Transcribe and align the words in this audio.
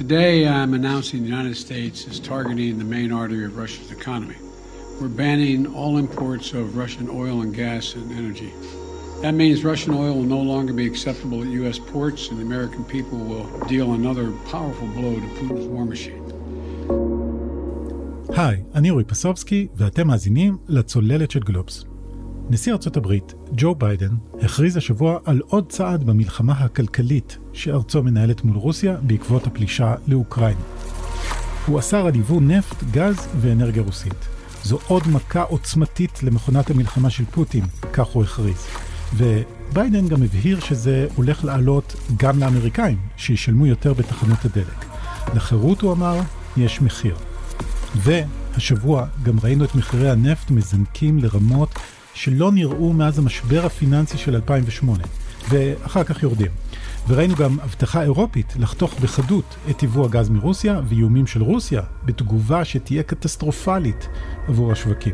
Today, 0.00 0.46
I'm 0.46 0.72
announcing 0.74 1.22
the 1.22 1.28
United 1.28 1.56
States 1.56 2.06
is 2.06 2.18
targeting 2.20 2.78
the 2.78 2.84
main 2.84 3.10
artery 3.12 3.44
of 3.44 3.56
Russia's 3.56 3.90
economy. 3.90 4.36
We're 5.00 5.08
banning 5.08 5.66
all 5.74 5.98
imports 5.98 6.52
of 6.52 6.76
Russian 6.76 7.08
oil 7.10 7.42
and 7.42 7.54
gas 7.54 7.94
and 7.94 8.10
energy. 8.12 8.52
That 9.22 9.32
means 9.32 9.64
Russian 9.64 9.92
oil 9.94 10.14
will 10.14 10.30
no 10.38 10.42
longer 10.52 10.72
be 10.72 10.86
acceptable 10.86 11.42
at 11.42 11.48
U.S. 11.60 11.78
ports, 11.78 12.28
and 12.28 12.38
the 12.38 12.46
American 12.50 12.84
people 12.84 13.18
will 13.18 13.46
deal 13.72 13.94
another 13.94 14.26
powerful 14.52 14.88
blow 14.96 15.14
to 15.24 15.28
Putin's 15.38 15.66
war 15.66 15.84
machine. 15.84 16.22
היי, 18.28 18.62
אני 18.74 18.90
אורי 18.90 19.04
פסובסקי, 19.04 19.68
ואתם 19.76 20.06
מאזינים 20.06 20.56
לצוללת 20.68 21.30
של 21.30 21.40
גלובס. 21.40 21.84
נשיא 22.49 22.73
ארצות 22.73 22.97
הברית, 22.97 23.33
ג'ו 23.51 23.75
ביידן, 23.75 24.15
הכריז 24.41 24.77
השבוע 24.77 25.19
על 25.25 25.41
עוד 25.47 25.71
צעד 25.71 26.03
במלחמה 26.03 26.53
הכלכלית 26.53 27.37
שארצו 27.53 28.03
מנהלת 28.03 28.43
מול 28.43 28.57
רוסיה 28.57 28.97
בעקבות 29.01 29.47
הפלישה 29.47 29.95
לאוקראינה. 30.07 30.61
הוא 31.65 31.79
אסר 31.79 32.05
על 32.05 32.15
יבוא 32.15 32.41
נפט, 32.41 32.83
גז 32.91 33.27
ואנרגיה 33.41 33.83
רוסית. 33.83 34.27
זו 34.63 34.79
עוד 34.87 35.03
מכה 35.07 35.41
עוצמתית 35.41 36.23
למכונת 36.23 36.69
המלחמה 36.69 37.09
של 37.09 37.25
פוטין, 37.25 37.65
כך 37.93 38.07
הוא 38.07 38.23
הכריז. 38.23 38.67
וביידן 39.13 40.07
גם 40.07 40.23
הבהיר 40.23 40.59
שזה 40.59 41.07
הולך 41.15 41.45
לעלות 41.45 41.95
גם 42.17 42.39
לאמריקאים, 42.39 42.97
שישלמו 43.17 43.65
יותר 43.65 43.93
בתחנות 43.93 44.45
הדלק. 44.45 44.85
לחירות, 45.35 45.81
הוא 45.81 45.93
אמר, 45.93 46.19
יש 46.57 46.81
מחיר. 46.81 47.15
והשבוע 47.95 49.05
גם 49.23 49.35
ראינו 49.43 49.65
את 49.65 49.75
מחירי 49.75 50.09
הנפט 50.09 50.51
מזנקים 50.51 51.19
לרמות 51.19 51.69
שלא 52.13 52.51
נראו 52.51 52.93
מאז 52.93 53.19
המשבר 53.19 53.65
הפיננסי 53.65 54.17
של 54.17 54.35
2008, 54.35 55.03
ואחר 55.49 56.03
כך 56.03 56.23
יורדים. 56.23 56.51
וראינו 57.07 57.35
גם 57.35 57.57
הבטחה 57.59 58.01
אירופית 58.01 58.53
לחתוך 58.59 58.99
בחדות 58.99 59.55
את 59.69 59.83
יבוא 59.83 60.05
הגז 60.05 60.29
מרוסיה 60.29 60.81
ואיומים 60.87 61.27
של 61.27 61.41
רוסיה 61.41 61.81
בתגובה 62.05 62.65
שתהיה 62.65 63.03
קטסטרופלית 63.03 64.07
עבור 64.47 64.71
השווקים. 64.71 65.13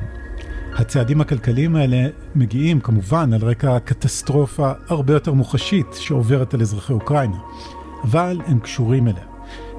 הצעדים 0.76 1.22
הכלכליים 1.22 1.76
האלה 1.76 2.08
מגיעים 2.36 2.80
כמובן 2.80 3.34
על 3.34 3.42
רקע 3.42 3.80
קטסטרופה 3.80 4.72
הרבה 4.88 5.14
יותר 5.14 5.34
מוחשית 5.34 5.88
שעוברת 5.94 6.54
על 6.54 6.62
אזרחי 6.62 6.94
אוקראינה, 6.94 7.38
אבל 8.04 8.42
הם 8.46 8.60
קשורים 8.60 9.08
אליה. 9.08 9.24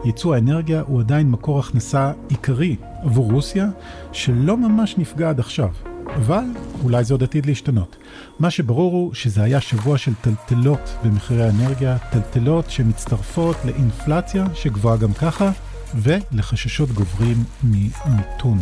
ייצוא 0.05 0.35
האנרגיה 0.35 0.83
הוא 0.87 1.01
עדיין 1.01 1.31
מקור 1.31 1.59
הכנסה 1.59 2.13
עיקרי 2.29 2.77
עבור 3.03 3.33
רוסיה, 3.33 3.69
שלא 4.13 4.57
ממש 4.57 4.95
נפגע 4.99 5.31
עד 5.31 5.41
עכשיו. 5.41 5.88
אבל 6.17 6.45
אולי 6.85 7.05
זה 7.05 7.15
עוד 7.15 7.23
עתיד 7.23 7.47
להשתנות. 7.47 7.97
מה 8.39 8.51
שברור 8.51 8.93
הוא 8.93 9.15
שזה 9.15 9.43
היה 9.43 9.61
שבוע 9.61 9.99
של 9.99 10.13
טלטלות 10.21 10.97
במחירי 11.05 11.45
האנרגיה, 11.45 11.99
טלטלות 12.11 12.71
שמצטרפות 12.71 13.57
לאינפלציה 13.65 14.47
שגבוהה 14.55 14.97
גם 14.97 15.13
ככה, 15.13 15.51
ולחששות 15.95 16.91
גוברים 16.93 17.45
ממיתון. 17.63 18.59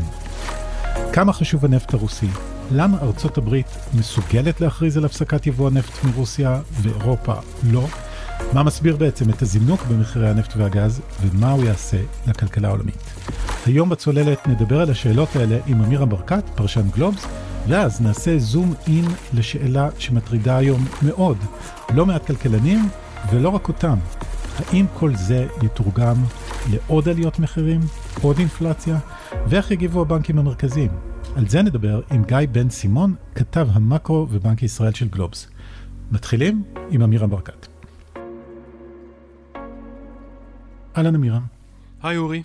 כמה 1.12 1.32
חשוב 1.32 1.64
הנפט 1.64 1.94
הרוסי? 1.94 2.28
למה 2.70 2.98
ארצות 3.02 3.38
הברית 3.38 3.66
מסוגלת 3.94 4.60
להכריז 4.60 4.96
על 4.96 5.04
הפסקת 5.04 5.46
יבוא 5.46 5.66
הנפט 5.66 6.04
מרוסיה 6.04 6.60
ואירופה 6.82 7.34
לא? 7.62 7.86
מה 8.52 8.62
מסביר 8.62 8.96
בעצם 8.96 9.30
את 9.30 9.42
הזינוק 9.42 9.82
במחירי 9.82 10.30
הנפט 10.30 10.56
והגז, 10.56 11.00
ומה 11.20 11.50
הוא 11.50 11.64
יעשה 11.64 11.96
לכלכלה 12.26 12.68
העולמית. 12.68 12.98
היום 13.66 13.88
בצוללת 13.88 14.48
נדבר 14.48 14.80
על 14.80 14.90
השאלות 14.90 15.36
האלה 15.36 15.58
עם 15.66 15.82
אמירה 15.82 16.06
ברקת, 16.06 16.44
פרשן 16.54 16.88
גלובס, 16.94 17.26
ואז 17.68 18.00
נעשה 18.00 18.38
זום 18.38 18.74
אין 18.86 19.04
לשאלה 19.34 19.88
שמטרידה 19.98 20.56
היום 20.56 20.84
מאוד, 21.02 21.36
לא 21.94 22.06
מעט 22.06 22.26
כלכלנים, 22.26 22.88
ולא 23.32 23.48
רק 23.48 23.68
אותם. 23.68 23.96
האם 24.58 24.86
כל 24.94 25.16
זה 25.16 25.46
יתורגם 25.62 26.16
לעוד 26.70 27.08
עליות 27.08 27.38
מחירים, 27.38 27.80
עוד 28.22 28.38
אינפלציה, 28.38 28.98
ואיך 29.46 29.70
יגיבו 29.70 30.00
הבנקים 30.00 30.38
המרכזיים? 30.38 30.90
על 31.36 31.48
זה 31.48 31.62
נדבר 31.62 32.00
עם 32.10 32.24
גיא 32.24 32.38
בן 32.52 32.70
סימון, 32.70 33.14
כתב 33.34 33.68
המקרו 33.72 34.26
ובנק 34.30 34.62
ישראל 34.62 34.92
של 34.92 35.08
גלובס. 35.08 35.48
מתחילים 36.10 36.62
עם 36.90 37.02
אמירה 37.02 37.26
ברקת. 37.26 37.65
אהלן 40.96 41.14
אמירם. 41.14 41.42
היי 42.02 42.16
אורי. 42.16 42.42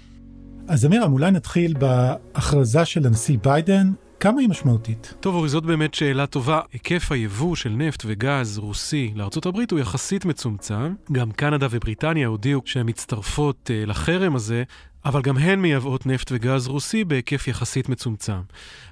אז 0.67 0.85
אמירם, 0.85 1.13
אולי 1.13 1.31
נתחיל 1.31 1.73
בהכרזה 1.73 2.85
של 2.85 3.07
הנשיא 3.07 3.37
ביידן. 3.43 3.91
כמה 4.19 4.41
היא 4.41 4.49
משמעותית? 4.49 5.13
טוב, 5.19 5.35
אורי, 5.35 5.49
זאת 5.49 5.65
באמת 5.65 5.93
שאלה 5.93 6.25
טובה. 6.25 6.61
היקף 6.73 7.11
היבוא 7.11 7.55
של 7.55 7.69
נפט 7.69 8.03
וגז 8.05 8.57
רוסי 8.57 9.11
לארצות 9.15 9.45
הברית 9.45 9.71
הוא 9.71 9.79
יחסית 9.79 10.25
מצומצם. 10.25 10.93
גם 11.11 11.31
קנדה 11.31 11.67
ובריטניה 11.71 12.27
הודיעו 12.27 12.61
שהן 12.65 12.89
מצטרפות 12.89 13.69
uh, 13.69 13.89
לחרם 13.89 14.35
הזה, 14.35 14.63
אבל 15.05 15.21
גם 15.21 15.37
הן 15.37 15.59
מייבאות 15.59 16.05
נפט 16.05 16.31
וגז 16.31 16.67
רוסי 16.67 17.03
בהיקף 17.03 17.47
יחסית 17.47 17.89
מצומצם. 17.89 18.41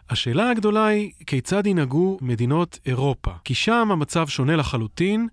השאלה 0.09 0.49
הגדולה 0.49 0.85
היא 0.85 1.11
כיצד 1.27 1.67
ינהגו 1.67 2.17
מדינות 2.21 2.79
אירופה, 2.85 3.31
כי 3.43 3.53
שם 3.53 3.87
המצב 3.91 4.27
שונה 4.27 4.55
לחלוטין. 4.55 5.27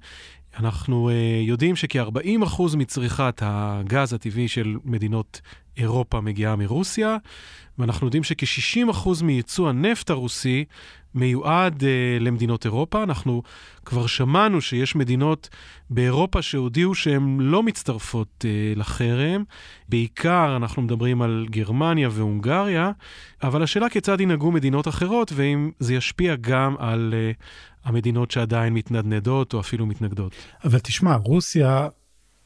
אנחנו 0.58 1.10
uh, 1.10 1.12
יודעים 1.48 1.76
שכ-40% 1.76 2.76
מצריכת 2.76 3.42
הגז 3.44 4.12
הטבעי 4.12 4.48
של 4.48 4.76
מדינות 4.84 5.40
אירופה 5.76 6.20
מגיעה 6.20 6.56
מרוסיה, 6.56 7.16
ואנחנו 7.78 8.06
יודעים 8.06 8.24
שכ-60% 8.24 9.08
מייצוא 9.22 9.68
הנפט 9.68 10.10
הרוסי 10.10 10.64
מיועד 11.14 11.80
uh, 11.80 12.22
למדינות 12.22 12.64
אירופה. 12.64 13.02
אנחנו 13.02 13.42
כבר 13.84 14.06
שמענו 14.06 14.60
שיש 14.60 14.96
מדינות 14.96 15.48
באירופה 15.90 16.42
שהודיעו 16.42 16.94
שהן 16.94 17.36
לא 17.40 17.62
מצטרפות 17.62 18.44
uh, 18.44 18.78
לחרם. 18.78 19.44
בעיקר 19.88 20.56
אנחנו 20.56 20.82
מדברים 20.82 21.22
על 21.22 21.46
גרמניה 21.50 22.08
והונגריה, 22.12 22.90
אבל 23.42 23.62
השאלה 23.62 23.88
כיצד 23.88 24.20
ינהגו 24.20 24.52
מדינות 24.52 24.88
אחרות, 24.88 25.32
ואם 25.34 25.70
זה 25.78 25.94
ישפיע 25.94 26.34
גם 26.40 26.74
על 26.78 27.14
uh, 27.14 27.44
המדינות 27.86 28.30
שעדיין 28.30 28.74
מתנדנדות 28.74 29.54
או 29.54 29.60
אפילו 29.60 29.86
מתנגדות. 29.86 30.32
אבל 30.64 30.78
תשמע, 30.78 31.16
רוסיה 31.16 31.88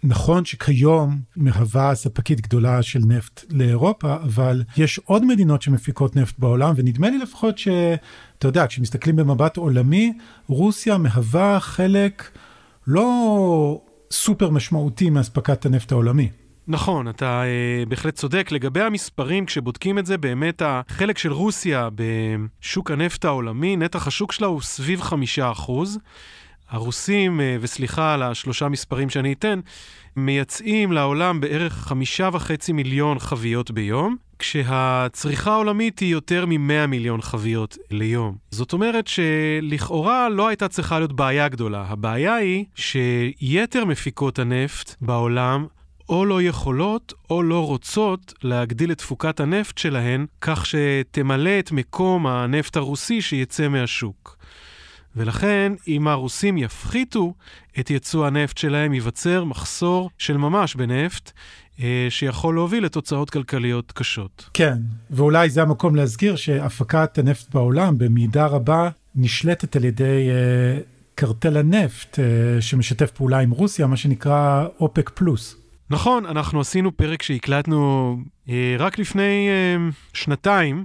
נכון 0.05 0.45
שכיום 0.45 1.21
מהווה 1.37 1.95
ספקית 1.95 2.41
גדולה 2.41 2.83
של 2.83 3.01
נפט 3.07 3.45
לאירופה, 3.51 4.15
אבל 4.15 4.63
יש 4.77 4.99
עוד 4.99 5.25
מדינות 5.25 5.63
שמפיקות 5.63 6.17
נפט 6.17 6.39
בעולם, 6.39 6.73
ונדמה 6.77 7.11
לי 7.11 7.19
לפחות 7.19 7.59
שאתה 7.59 8.49
יודע, 8.49 8.67
כשמסתכלים 8.67 9.17
במבט 9.17 9.57
עולמי, 9.57 10.13
רוסיה 10.47 10.99
מהווה 10.99 11.61
חלק 11.61 12.39
לא 12.87 13.81
סופר 14.13 14.51
משמעותי 14.51 15.11
מאספקת 15.11 15.67
הנפט 15.67 15.93
העולמי. 15.93 16.29
נכון, 16.71 17.09
אתה 17.09 17.43
אה, 17.43 17.85
בהחלט 17.89 18.15
צודק. 18.15 18.49
לגבי 18.53 18.81
המספרים, 18.81 19.47
כשבודקים 19.47 19.99
את 19.99 20.07
זה, 20.07 20.19
באמת 20.19 20.63
החלק 20.65 21.19
של 21.19 21.33
רוסיה 21.33 21.89
בשוק 21.95 22.91
הנפט 22.91 23.25
העולמי, 23.25 23.77
נתח 23.77 24.07
השוק 24.07 24.33
שלה 24.33 24.47
הוא 24.47 24.61
סביב 24.61 25.01
חמישה 25.01 25.51
אחוז. 25.51 25.99
הרוסים, 26.69 27.41
אה, 27.41 27.57
וסליחה 27.61 28.15
על 28.15 28.23
השלושה 28.23 28.69
מספרים 28.69 29.11
שאני 29.11 29.33
אתן, 29.33 29.61
מייצאים 30.17 30.93
לעולם 30.93 31.41
בערך 31.41 31.73
חמישה 31.73 32.29
וחצי 32.33 32.73
מיליון 32.73 33.19
חביות 33.19 33.71
ביום, 33.71 34.17
כשהצריכה 34.39 35.53
העולמית 35.53 35.99
היא 35.99 36.13
יותר 36.13 36.47
מ-100 36.47 36.87
מיליון 36.89 37.21
חביות 37.21 37.79
ליום. 37.91 38.37
זאת 38.51 38.73
אומרת 38.73 39.07
שלכאורה 39.07 40.29
לא 40.29 40.49
הייתה 40.49 40.69
צריכה 40.69 40.99
להיות 40.99 41.13
בעיה 41.13 41.49
גדולה. 41.49 41.85
הבעיה 41.89 42.35
היא 42.35 42.65
שיתר 42.75 43.85
מפיקות 43.85 44.39
הנפט 44.39 44.95
בעולם 45.01 45.67
או 46.11 46.25
לא 46.25 46.43
יכולות 46.43 47.13
או 47.31 47.43
לא 47.43 47.67
רוצות 47.67 48.35
להגדיל 48.43 48.93
את 48.93 48.99
תפוקת 48.99 49.41
הנפט 49.41 49.79
שלהן, 49.79 50.27
כך 50.41 50.67
שתמלא 50.67 51.59
את 51.59 51.73
מקום 51.73 52.27
הנפט 52.27 52.77
הרוסי 52.77 53.23
שיצא 53.23 53.69
מהשוק. 53.69 54.37
ולכן, 55.17 55.73
אם 55.89 56.09
הרוסים 56.09 56.59
יפחיתו 56.59 57.35
את 57.81 57.91
יצוא 57.91 58.27
הנפט 58.27 58.59
שלהם, 58.59 58.95
ייווצר 58.95 59.45
מחסור 59.45 60.11
של 60.19 60.37
ממש 60.37 60.75
בנפט, 60.75 61.33
אה, 61.83 62.07
שיכול 62.11 62.55
להוביל 62.55 62.85
לתוצאות 62.85 63.31
כלכליות 63.31 63.93
קשות. 63.93 64.51
כן, 64.55 64.79
ואולי 65.11 65.51
זה 65.51 65.63
המקום 65.63 65.97
להזכיר 65.97 66.37
שהפקת 66.37 67.19
הנפט 67.19 67.55
בעולם 67.55 67.99
במידה 67.99 68.47
רבה 68.47 68.89
נשלטת 69.15 69.77
על 69.77 69.85
ידי 69.85 70.29
אה, 70.31 70.81
קרטל 71.15 71.57
הנפט 71.57 72.19
אה, 72.19 72.63
שמשתף 72.63 73.11
פעולה 73.11 73.39
עם 73.39 73.51
רוסיה, 73.51 73.87
מה 73.87 73.97
שנקרא 73.97 74.67
אופק 74.81 75.11
פלוס. 75.15 75.60
נכון, 75.91 76.27
אנחנו 76.27 76.61
עשינו 76.61 76.97
פרק 76.97 77.23
שהקלטנו 77.23 78.17
אה, 78.49 78.77
רק 78.79 78.99
לפני 78.99 79.49
אה, 79.49 79.91
שנתיים. 80.15 80.85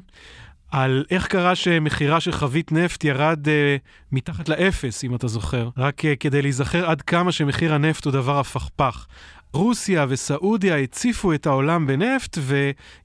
על 0.72 1.06
איך 1.12 1.28
קרה 1.28 1.56
שמחירה 1.56 2.20
של 2.20 2.32
חבית 2.32 2.72
נפט 2.72 3.04
ירד 3.04 3.48
אה, 3.48 3.76
מתחת 4.12 4.50
לאפס, 4.50 5.04
אם 5.04 5.16
אתה 5.16 5.28
זוכר, 5.28 5.70
רק 5.78 6.06
אה, 6.06 6.16
כדי 6.16 6.42
להיזכר 6.42 6.90
עד 6.90 7.02
כמה 7.02 7.32
שמחיר 7.32 7.74
הנפט 7.74 8.06
הוא 8.06 8.14
דבר 8.14 8.40
הפכפך. 8.40 9.06
רוסיה 9.54 10.06
וסעודיה 10.10 10.78
הציפו 10.78 11.34
את 11.34 11.46
העולם 11.46 11.88
בנפט, 11.88 12.38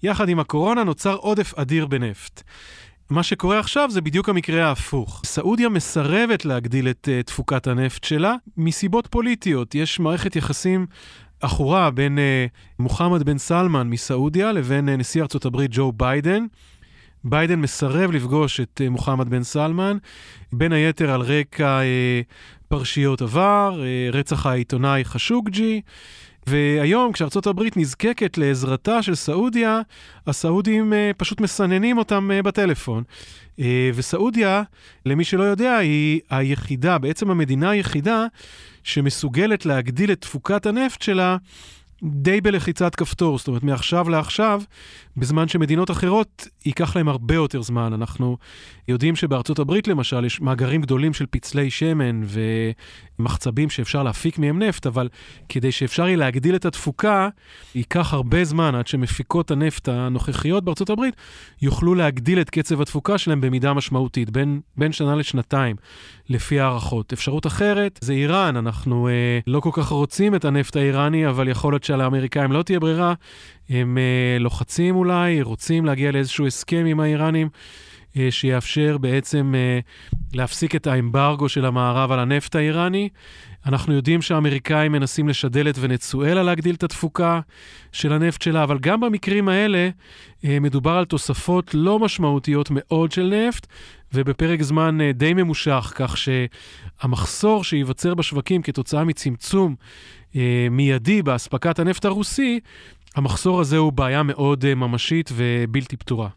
ויחד 0.02 0.28
עם 0.28 0.40
הקורונה 0.40 0.84
נוצר 0.84 1.14
עודף 1.14 1.54
אדיר 1.54 1.86
בנפט. 1.86 2.42
מה 3.10 3.22
שקורה 3.22 3.58
עכשיו 3.58 3.90
זה 3.90 4.00
בדיוק 4.00 4.28
המקרה 4.28 4.68
ההפוך. 4.68 5.22
סעודיה 5.26 5.68
מסרבת 5.68 6.44
להגדיל 6.44 6.88
את 6.88 7.08
uh, 7.08 7.26
תפוקת 7.26 7.66
הנפט 7.66 8.04
שלה 8.04 8.34
מסיבות 8.56 9.06
פוליטיות. 9.06 9.74
יש 9.74 10.00
מערכת 10.00 10.36
יחסים 10.36 10.86
עכורה 11.40 11.90
בין 11.90 12.18
מוחמד 12.78 13.22
בן 13.22 13.38
סלמן 13.38 13.88
מסעודיה 13.90 14.52
לבין 14.52 14.88
נשיא 14.88 15.22
ארצות 15.22 15.44
הברית 15.44 15.70
ג'ו 15.74 15.92
ביידן. 15.92 16.46
ביידן 17.24 17.60
מסרב 17.60 18.10
לפגוש 18.10 18.60
את 18.60 18.80
מוחמד 18.90 19.28
בן 19.28 19.42
סלמן, 19.42 19.96
בין 20.52 20.72
היתר 20.72 21.10
על 21.10 21.20
רקע 21.20 21.80
פרשיות 22.68 23.22
עבר, 23.22 23.82
רצח 24.12 24.46
העיתונאי 24.46 25.04
חשוקג'י. 25.04 25.80
והיום, 26.46 27.12
כשארצות 27.12 27.46
הברית 27.46 27.76
נזקקת 27.76 28.38
לעזרתה 28.38 29.02
של 29.02 29.14
סעודיה, 29.14 29.80
הסעודים 30.26 30.92
אה, 30.92 31.14
פשוט 31.16 31.40
מסננים 31.40 31.98
אותם 31.98 32.30
אה, 32.30 32.42
בטלפון. 32.42 33.02
אה, 33.58 33.62
וסעודיה, 33.94 34.62
למי 35.06 35.24
שלא 35.24 35.42
יודע, 35.42 35.76
היא 35.76 36.20
היחידה, 36.30 36.98
בעצם 36.98 37.30
המדינה 37.30 37.70
היחידה, 37.70 38.26
שמסוגלת 38.84 39.66
להגדיל 39.66 40.12
את 40.12 40.20
תפוקת 40.20 40.66
הנפט 40.66 41.02
שלה 41.02 41.36
די 42.02 42.40
בלחיצת 42.40 42.94
כפתור, 42.94 43.38
זאת 43.38 43.48
אומרת, 43.48 43.62
מעכשיו 43.62 44.08
לעכשיו, 44.08 44.62
בזמן 45.16 45.48
שמדינות 45.48 45.90
אחרות 45.90 46.46
ייקח 46.64 46.96
להם 46.96 47.08
הרבה 47.08 47.34
יותר 47.34 47.62
זמן. 47.62 47.92
אנחנו 47.92 48.36
יודעים 48.88 49.16
שבארצות 49.16 49.58
הברית, 49.58 49.88
למשל, 49.88 50.24
יש 50.24 50.40
מאגרים 50.40 50.80
גדולים 50.80 51.12
של 51.12 51.26
פצלי 51.30 51.70
שמן 51.70 52.20
ומחצבים 53.18 53.70
שאפשר 53.70 54.02
להפיק 54.02 54.38
מהם 54.38 54.62
נפט, 54.62 54.86
אבל 54.86 55.08
כדי 55.48 55.72
שאפשר 55.72 56.06
יהיה 56.06 56.16
להגדיל 56.16 56.54
את 56.54 56.64
התפוקה, 56.64 57.28
ייקח 57.74 58.14
הרבה 58.14 58.44
זמן 58.44 58.74
עד 58.74 58.86
שמפיקות 58.86 59.50
הנפט 59.50 59.88
הנוכחיות 59.88 60.64
בארצות 60.64 60.90
הברית 60.90 61.14
יוכלו 61.62 61.94
להגדיל 61.94 62.40
את 62.40 62.50
קצב 62.50 62.80
התפוקה 62.80 63.18
שלהם 63.18 63.40
במידה 63.40 63.74
משמעותית, 63.74 64.30
בין, 64.30 64.60
בין 64.76 64.92
שנה 64.92 65.14
לשנתיים, 65.14 65.76
לפי 66.28 66.60
הערכות. 66.60 67.12
אפשרות 67.12 67.46
אחרת 67.46 67.98
זה 68.02 68.12
איראן, 68.12 68.56
אנחנו 68.56 69.08
אה, 69.08 69.38
לא 69.46 69.60
כל 69.60 69.70
כך 69.72 69.88
רוצים 69.88 70.34
את 70.34 70.44
הנפט 70.44 70.76
האיראני, 70.76 71.28
אבל 71.28 71.48
יכול 71.48 71.72
להיות 71.72 71.84
שלאמריקאים 71.90 72.52
לא 72.52 72.62
תהיה 72.62 72.80
ברירה. 72.80 73.14
הם 73.68 73.98
אה, 73.98 74.38
לוחצים 74.40 74.96
אולי, 74.96 75.42
רוצים 75.42 75.84
להגיע 75.84 76.12
לאיזשהו 76.12 76.46
הסכם 76.46 76.84
עם 76.86 77.00
האיראנים. 77.00 77.48
אה, 78.16 78.30
שיאפשר 78.30 78.98
בעצם 78.98 79.54
אה, 79.54 79.78
להפסיק 80.34 80.76
את 80.76 80.86
האמברגו 80.86 81.48
של 81.48 81.64
המערב 81.64 82.12
על 82.12 82.18
הנפט 82.18 82.56
האיראני. 82.56 83.08
אנחנו 83.66 83.94
יודעים 83.94 84.22
שהאמריקאים 84.22 84.92
מנסים 84.92 85.28
לשדל 85.28 85.68
את 85.68 85.74
ונצואלה 85.80 86.42
להגדיל 86.42 86.74
את 86.74 86.82
התפוקה 86.82 87.40
של 87.92 88.12
הנפט 88.12 88.42
שלה, 88.42 88.62
אבל 88.62 88.78
גם 88.78 89.00
במקרים 89.00 89.48
האלה 89.48 89.88
מדובר 90.44 90.90
על 90.90 91.04
תוספות 91.04 91.74
לא 91.74 91.98
משמעותיות 91.98 92.68
מאוד 92.70 93.12
של 93.12 93.34
נפט, 93.48 93.66
ובפרק 94.14 94.62
זמן 94.62 94.98
די 95.14 95.34
ממושך, 95.34 95.92
כך 95.94 96.16
שהמחסור 96.16 97.64
שייווצר 97.64 98.14
בשווקים 98.14 98.62
כתוצאה 98.62 99.04
מצמצום 99.04 99.74
מיידי 100.70 101.22
באספקת 101.22 101.78
הנפט 101.78 102.04
הרוסי, 102.04 102.60
המחסור 103.16 103.60
הזה 103.60 103.76
הוא 103.76 103.92
בעיה 103.92 104.22
מאוד 104.22 104.74
ממשית 104.74 105.30
ובלתי 105.32 105.96
פתורה. 105.96 106.28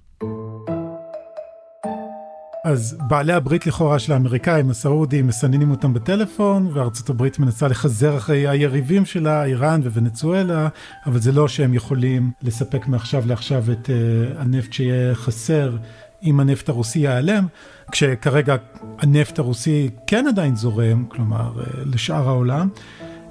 אז 2.63 2.97
בעלי 3.07 3.33
הברית 3.33 3.67
לכאורה 3.67 3.99
של 3.99 4.13
האמריקאים, 4.13 4.69
הסעודים, 4.69 5.27
מסננים 5.27 5.71
אותם 5.71 5.93
בטלפון, 5.93 6.69
וארצות 6.73 7.09
הברית 7.09 7.39
מנסה 7.39 7.67
לחזר 7.67 8.17
אחרי 8.17 8.47
היריבים 8.47 9.05
שלה, 9.05 9.45
איראן 9.45 9.81
וונצואלה, 9.81 10.67
אבל 11.05 11.19
זה 11.19 11.31
לא 11.31 11.47
שהם 11.47 11.73
יכולים 11.73 12.31
לספק 12.41 12.87
מעכשיו 12.87 13.23
לעכשיו 13.27 13.63
את 13.71 13.89
uh, 13.89 14.41
הנפט 14.41 14.73
שיהיה 14.73 15.15
חסר 15.15 15.77
אם 16.23 16.39
הנפט 16.39 16.69
הרוסי 16.69 16.99
ייעלם, 16.99 17.47
כשכרגע 17.91 18.55
הנפט 18.99 19.39
הרוסי 19.39 19.89
כן 20.07 20.25
עדיין 20.27 20.55
זורם, 20.55 21.05
כלומר 21.05 21.51
uh, 21.55 21.67
לשאר 21.85 22.27
העולם. 22.27 22.69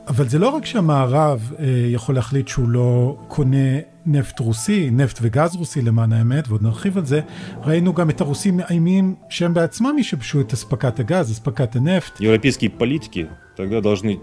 אבל 0.07 0.29
זה 0.29 0.39
לא 0.39 0.49
רק 0.49 0.65
שהמערב 0.65 1.51
uh, 1.51 1.61
יכול 1.93 2.15
להחליט 2.15 2.47
שהוא 2.47 2.69
לא 2.69 3.17
קונה 3.27 3.79
נפט 4.05 4.39
רוסי, 4.39 4.89
נפט 4.91 5.19
וגז 5.21 5.55
רוסי 5.55 5.81
למען 5.81 6.13
האמת, 6.13 6.47
ועוד 6.47 6.63
נרחיב 6.63 6.97
על 6.97 7.05
זה, 7.05 7.21
ראינו 7.63 7.93
גם 7.93 8.09
את 8.09 8.21
הרוסים 8.21 8.57
מאיימים 8.57 9.15
שהם 9.29 9.53
בעצמם 9.53 9.95
ישבשו 9.99 10.41
את 10.41 10.53
אספקת 10.53 10.99
הגז, 10.99 11.31
אספקת 11.31 11.75
הנפט. 11.75 12.19
Европейские 12.21 12.69
политики 12.69 13.27
тогда 13.57 13.81
должны 13.81 14.19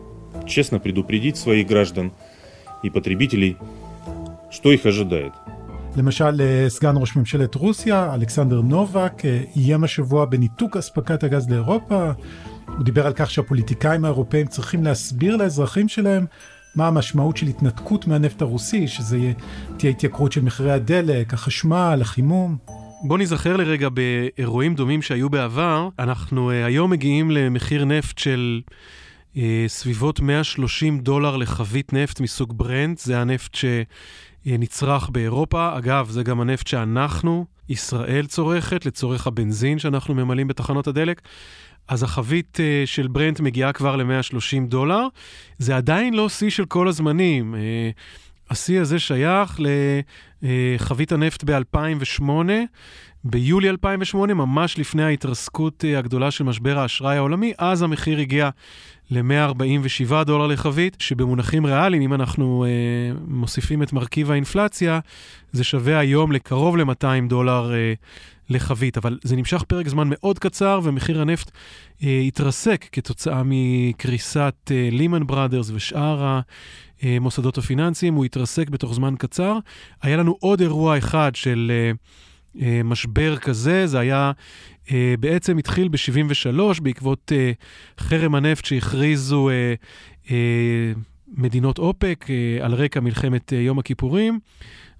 честно 0.46 0.78
предупредить 0.78 1.36
своих 1.36 1.66
граждан 1.66 2.12
и 2.82 2.90
потребителей, 2.90 3.56
что 4.50 4.72
их 4.72 4.86
ожидает. 4.86 5.32
למשל, 5.96 6.40
סגן 6.68 6.94
ראש 6.96 7.16
ממשלת 7.16 7.54
רוסיה, 7.54 8.14
אלכסנדר 8.14 8.60
נובק, 8.60 9.22
איים 9.56 9.84
השבוע 9.84 10.24
בניתוק 10.24 10.76
אספקת 10.76 11.24
הגז 11.24 11.50
לאירופה. 11.50 12.10
הוא 12.77 12.83
דיבר 12.83 13.07
על 13.07 13.13
כך 13.15 13.31
שהפוליטיקאים 13.31 14.05
האירופאים 14.05 14.47
צריכים 14.47 14.83
להסביר 14.83 15.35
לאזרחים 15.35 15.87
שלהם 15.87 16.25
מה 16.75 16.87
המשמעות 16.87 17.37
של 17.37 17.47
התנתקות 17.47 18.07
מהנפט 18.07 18.41
הרוסי, 18.41 18.87
שזה 18.87 19.31
תהיה 19.77 19.91
התייקרות 19.91 20.31
של 20.31 20.41
מחירי 20.41 20.71
הדלק, 20.71 21.33
החשמל, 21.33 21.99
החימום. 22.01 22.57
בוא 23.03 23.17
נזכר 23.17 23.57
לרגע 23.57 23.89
באירועים 23.89 24.75
דומים 24.75 25.01
שהיו 25.01 25.29
בעבר. 25.29 25.89
אנחנו 25.99 26.51
uh, 26.51 26.53
היום 26.53 26.91
מגיעים 26.91 27.31
למחיר 27.31 27.85
נפט 27.85 28.17
של 28.17 28.61
uh, 29.33 29.37
סביבות 29.67 30.19
130 30.19 30.99
דולר 30.99 31.37
לחבית 31.37 31.93
נפט 31.93 32.19
מסוג 32.19 32.57
ברנד, 32.57 32.97
זה 32.99 33.19
הנפט 33.19 33.57
שנצרך 34.45 35.09
באירופה. 35.09 35.77
אגב, 35.77 36.09
זה 36.09 36.23
גם 36.23 36.41
הנפט 36.41 36.67
שאנחנו, 36.67 37.45
ישראל 37.69 38.25
צורכת, 38.25 38.85
לצורך 38.85 39.27
הבנזין 39.27 39.79
שאנחנו 39.79 40.13
ממלאים 40.13 40.47
בתחנות 40.47 40.87
הדלק. 40.87 41.21
אז 41.89 42.03
החבית 42.03 42.57
uh, 42.57 42.87
של 42.87 43.07
ברנט 43.07 43.39
מגיעה 43.39 43.73
כבר 43.73 43.95
ל-130 43.95 44.67
דולר. 44.67 45.07
זה 45.57 45.77
עדיין 45.77 46.13
לא 46.13 46.29
שיא 46.29 46.49
של 46.49 46.65
כל 46.65 46.87
הזמנים. 46.87 47.55
Uh, 47.55 48.49
השיא 48.49 48.79
הזה 48.79 48.99
שייך 48.99 49.59
לחבית 50.41 51.11
הנפט 51.11 51.43
ב-2008, 51.43 52.29
ביולי 53.23 53.69
2008, 53.69 54.33
ממש 54.33 54.79
לפני 54.79 55.03
ההתרסקות 55.03 55.83
הגדולה 55.97 56.31
של 56.31 56.43
משבר 56.43 56.79
האשראי 56.79 57.17
העולמי, 57.17 57.53
אז 57.57 57.81
המחיר 57.81 58.19
הגיע 58.19 58.49
ל-147 59.11 60.23
דולר 60.23 60.47
לחבית, 60.47 60.97
שבמונחים 60.99 61.65
ריאליים, 61.65 62.01
אם 62.01 62.13
אנחנו 62.13 62.65
uh, 62.65 63.19
מוסיפים 63.27 63.83
את 63.83 63.93
מרכיב 63.93 64.31
האינפלציה, 64.31 64.99
זה 65.51 65.63
שווה 65.63 65.99
היום 65.99 66.31
לקרוב 66.31 66.77
ל-200 66.77 67.29
דולר 67.29 67.71
uh, 67.71 68.38
לחבית, 68.49 68.97
אבל 68.97 69.19
זה 69.23 69.35
נמשך 69.35 69.63
פרק 69.63 69.87
זמן 69.87 70.07
מאוד 70.09 70.39
קצר, 70.39 70.79
ומחיר 70.83 71.21
הנפט 71.21 71.51
אה, 72.03 72.19
התרסק 72.19 72.85
כתוצאה 72.91 73.41
מקריסת 73.45 74.71
לימן 74.91 75.21
אה, 75.21 75.27
בראדרס 75.27 75.71
ושאר 75.73 76.39
המוסדות 77.01 77.57
הפיננסיים, 77.57 78.13
הוא 78.13 78.25
התרסק 78.25 78.69
בתוך 78.69 78.93
זמן 78.93 79.15
קצר. 79.17 79.57
היה 80.01 80.17
לנו 80.17 80.37
עוד 80.39 80.61
אירוע 80.61 80.97
אחד 80.97 81.31
של 81.35 81.71
אה, 81.71 81.91
אה, 82.61 82.81
משבר 82.83 83.37
כזה, 83.37 83.87
זה 83.87 83.99
היה, 83.99 84.31
אה, 84.91 85.15
בעצם 85.19 85.57
התחיל 85.57 85.87
ב-73' 85.87 86.81
בעקבות 86.81 87.31
אה, 87.35 87.51
חרם 87.99 88.35
הנפט 88.35 88.65
שהכריזו 88.65 89.49
אה, 89.49 89.73
אה, 90.31 90.93
מדינות 91.27 91.77
אופק 91.77 92.25
אה, 92.29 92.65
על 92.65 92.73
רקע 92.73 92.99
מלחמת 92.99 93.53
אה, 93.53 93.57
יום 93.57 93.79
הכיפורים. 93.79 94.39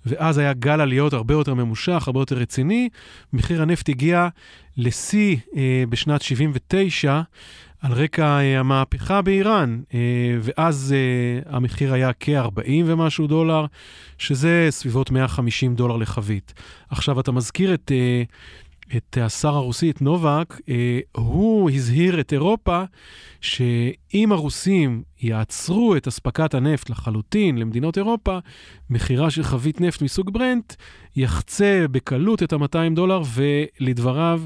ואז 0.10 0.38
היה 0.38 0.54
גל 0.54 0.82
עליות 0.82 1.14
הרבה 1.14 1.34
יותר 1.34 1.54
ממושך, 1.54 2.04
הרבה 2.08 2.20
יותר 2.20 2.36
רציני. 2.36 2.90
מחיר 3.34 3.62
הנפט 3.62 3.90
הגיע 3.90 4.28
לשיא 4.78 5.38
אה, 5.56 5.84
בשנת 5.90 6.22
79 6.22 7.22
על 7.82 7.94
רקע 7.94 8.40
אה, 8.40 8.60
המהפכה 8.60 9.22
באיראן, 9.22 9.82
אה, 9.94 10.00
ואז 10.42 10.96
אה, 10.98 11.56
המחיר 11.56 11.94
היה 11.94 12.12
כ-40 12.20 12.84
ומשהו 12.86 13.28
דולר, 13.28 13.66
שזה 14.18 14.68
סביבות 14.70 15.12
150 15.12 15.76
דולר 15.76 15.98
לחבית. 15.98 16.54
עכשיו, 16.90 17.20
אתה 17.20 17.32
מזכיר 17.32 17.74
את... 17.74 17.92
אה, 17.96 18.24
את 18.98 19.18
השר 19.22 19.56
הרוסי, 19.56 19.92
את 19.92 20.02
נובק, 20.02 20.62
אה, 20.70 21.00
הוא 21.16 21.70
הזהיר 21.70 22.20
את 22.20 22.34
אירופה 22.34 22.84
שאם 23.42 24.32
הרוסים 24.32 25.04
יעצרו 25.22 25.96
את 25.96 26.08
אספקת 26.08 26.54
הנפט 26.54 26.90
לחלוטין 26.90 27.58
למדינות 27.58 27.98
אירופה, 27.98 28.38
מחירה 28.90 29.30
של 29.30 29.44
חבית 29.44 29.82
נפט 29.82 30.02
מסוג 30.02 30.34
ברנט 30.34 30.74
יחצה 31.16 31.86
בקלות 31.92 32.44
את 32.44 32.54
ה-200 32.54 32.96
דולר, 32.96 33.22
ולדבריו 33.34 34.42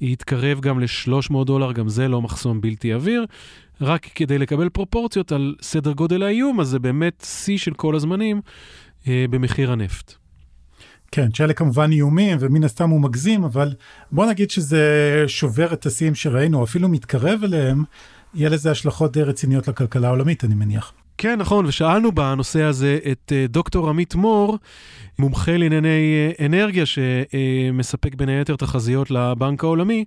יתקרב 0.00 0.60
גם 0.60 0.80
ל-300 0.80 1.44
דולר, 1.44 1.72
גם 1.72 1.88
זה 1.88 2.08
לא 2.08 2.22
מחסום 2.22 2.60
בלתי 2.60 2.92
עביר. 2.92 3.26
רק 3.80 4.06
כדי 4.14 4.38
לקבל 4.38 4.68
פרופורציות 4.68 5.32
על 5.32 5.54
סדר 5.62 5.92
גודל 5.92 6.22
האיום, 6.22 6.60
אז 6.60 6.68
זה 6.68 6.78
באמת 6.78 7.26
שיא 7.26 7.58
של 7.58 7.74
כל 7.74 7.94
הזמנים 7.94 8.40
אה, 9.08 9.24
במחיר 9.30 9.72
הנפט. 9.72 10.25
כן, 11.12 11.34
שאלה 11.34 11.52
כמובן 11.52 11.92
איומים, 11.92 12.38
ומן 12.40 12.64
הסתם 12.64 12.90
הוא 12.90 13.00
מגזים, 13.00 13.44
אבל 13.44 13.74
בוא 14.12 14.26
נגיד 14.26 14.50
שזה 14.50 15.24
שובר 15.26 15.72
את 15.72 15.86
השיאים 15.86 16.14
שראינו, 16.14 16.64
אפילו 16.64 16.88
מתקרב 16.88 17.44
אליהם, 17.44 17.84
יהיה 18.34 18.48
לזה 18.48 18.70
השלכות 18.70 19.12
די 19.12 19.22
רציניות 19.22 19.68
לכלכלה 19.68 20.08
העולמית, 20.08 20.44
אני 20.44 20.54
מניח. 20.54 20.92
כן, 21.18 21.38
נכון, 21.38 21.66
ושאלנו 21.66 22.12
בנושא 22.12 22.62
הזה 22.62 22.98
את 23.12 23.32
אה, 23.32 23.46
דוקטור 23.48 23.88
עמית 23.88 24.14
מור, 24.14 24.58
מומחה 25.18 25.56
לענייני 25.56 26.32
אה, 26.38 26.46
אנרגיה, 26.46 26.84
שמספק 26.86 28.14
בין 28.14 28.28
היתר 28.28 28.56
תחזיות 28.56 29.10
לבנק 29.10 29.64
העולמי, 29.64 30.04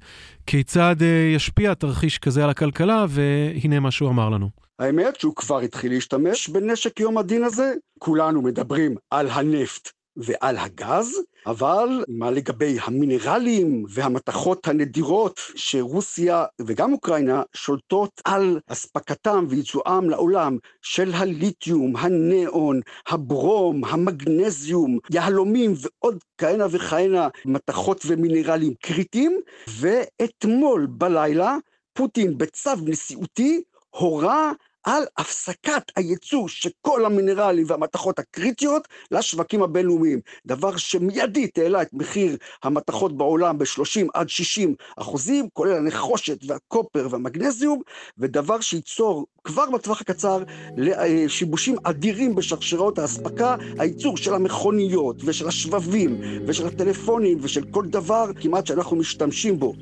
כיצד 0.47 0.95
אה, 1.01 1.31
ישפיע 1.35 1.73
תרחיש 1.73 2.17
כזה 2.17 2.43
על 2.43 2.49
הכלכלה, 2.49 3.05
והנה 3.09 3.79
מה 3.79 3.91
שהוא 3.91 4.09
אמר 4.09 4.29
לנו. 4.29 4.49
האמת 4.79 5.19
שהוא 5.19 5.35
כבר 5.35 5.59
התחיל 5.59 5.91
להשתמש 5.91 6.49
בנשק 6.49 6.99
יום 6.99 7.17
הדין 7.17 7.43
הזה. 7.43 7.73
כולנו 7.99 8.41
מדברים 8.41 8.95
על 9.11 9.27
הנפט 9.29 9.89
ועל 10.19 10.57
הגז, 10.57 11.21
אבל 11.45 12.03
מה 12.07 12.31
לגבי 12.31 12.77
המינרלים 12.83 13.85
והמתכות 13.89 14.67
הנדירות 14.67 15.39
שרוסיה 15.55 16.45
וגם 16.61 16.93
אוקראינה 16.93 17.43
שולטות 17.53 18.21
על 18.25 18.59
אספקתם 18.67 19.45
וייצואם 19.49 20.09
לעולם 20.09 20.57
של 20.81 21.11
הליתיום, 21.13 21.95
הנאון, 21.95 22.79
הברום, 23.07 23.85
המגנזיום, 23.85 24.97
יהלומים 25.13 25.73
ועוד 25.81 26.23
כהנה 26.37 26.65
וכהנה 26.71 27.27
מתכות 27.45 28.01
ומינרלים 28.07 28.73
קריטיים, 28.81 29.39
ואתמול 29.79 30.87
בלילה 30.89 31.57
פוטין 31.93 32.37
בצו 32.37 32.71
נשיאותי 32.85 33.61
הורה 33.89 34.51
על 34.83 35.03
הפסקת 35.17 35.91
הייצוא 35.95 36.47
של 36.47 36.69
כל 36.81 37.05
המינרלים 37.05 37.65
והמתכות 37.67 38.19
הקריטיות 38.19 38.87
לשווקים 39.11 39.63
הבינלאומיים, 39.63 40.19
דבר 40.45 40.77
שמיידית 40.77 41.57
העלה 41.57 41.81
את 41.81 41.89
מחיר 41.93 42.37
המתכות 42.63 43.17
בעולם 43.17 43.57
ב-30 43.57 44.07
עד 44.13 44.29
60 44.29 44.75
אחוזים, 44.97 45.47
כולל 45.53 45.77
הנחושת 45.77 46.37
והקופר 46.47 47.07
והמגנזיום, 47.11 47.81
ודבר 48.17 48.59
שייצור 48.59 49.25
כבר 49.43 49.69
בטווח 49.69 50.01
הקצר 50.01 50.43
לשיבושים 50.77 51.75
אדירים 51.83 52.35
בשרשראות 52.35 52.99
האספקה, 52.99 53.55
הייצור 53.79 54.17
של 54.17 54.33
המכוניות 54.33 55.15
ושל 55.25 55.47
השבבים 55.47 56.21
ושל 56.47 56.67
הטלפונים 56.67 57.37
ושל 57.41 57.63
כל 57.71 57.85
דבר 57.85 58.25
כמעט 58.41 58.65
שאנחנו 58.65 58.95
משתמשים 58.95 59.59
בו. 59.59 59.73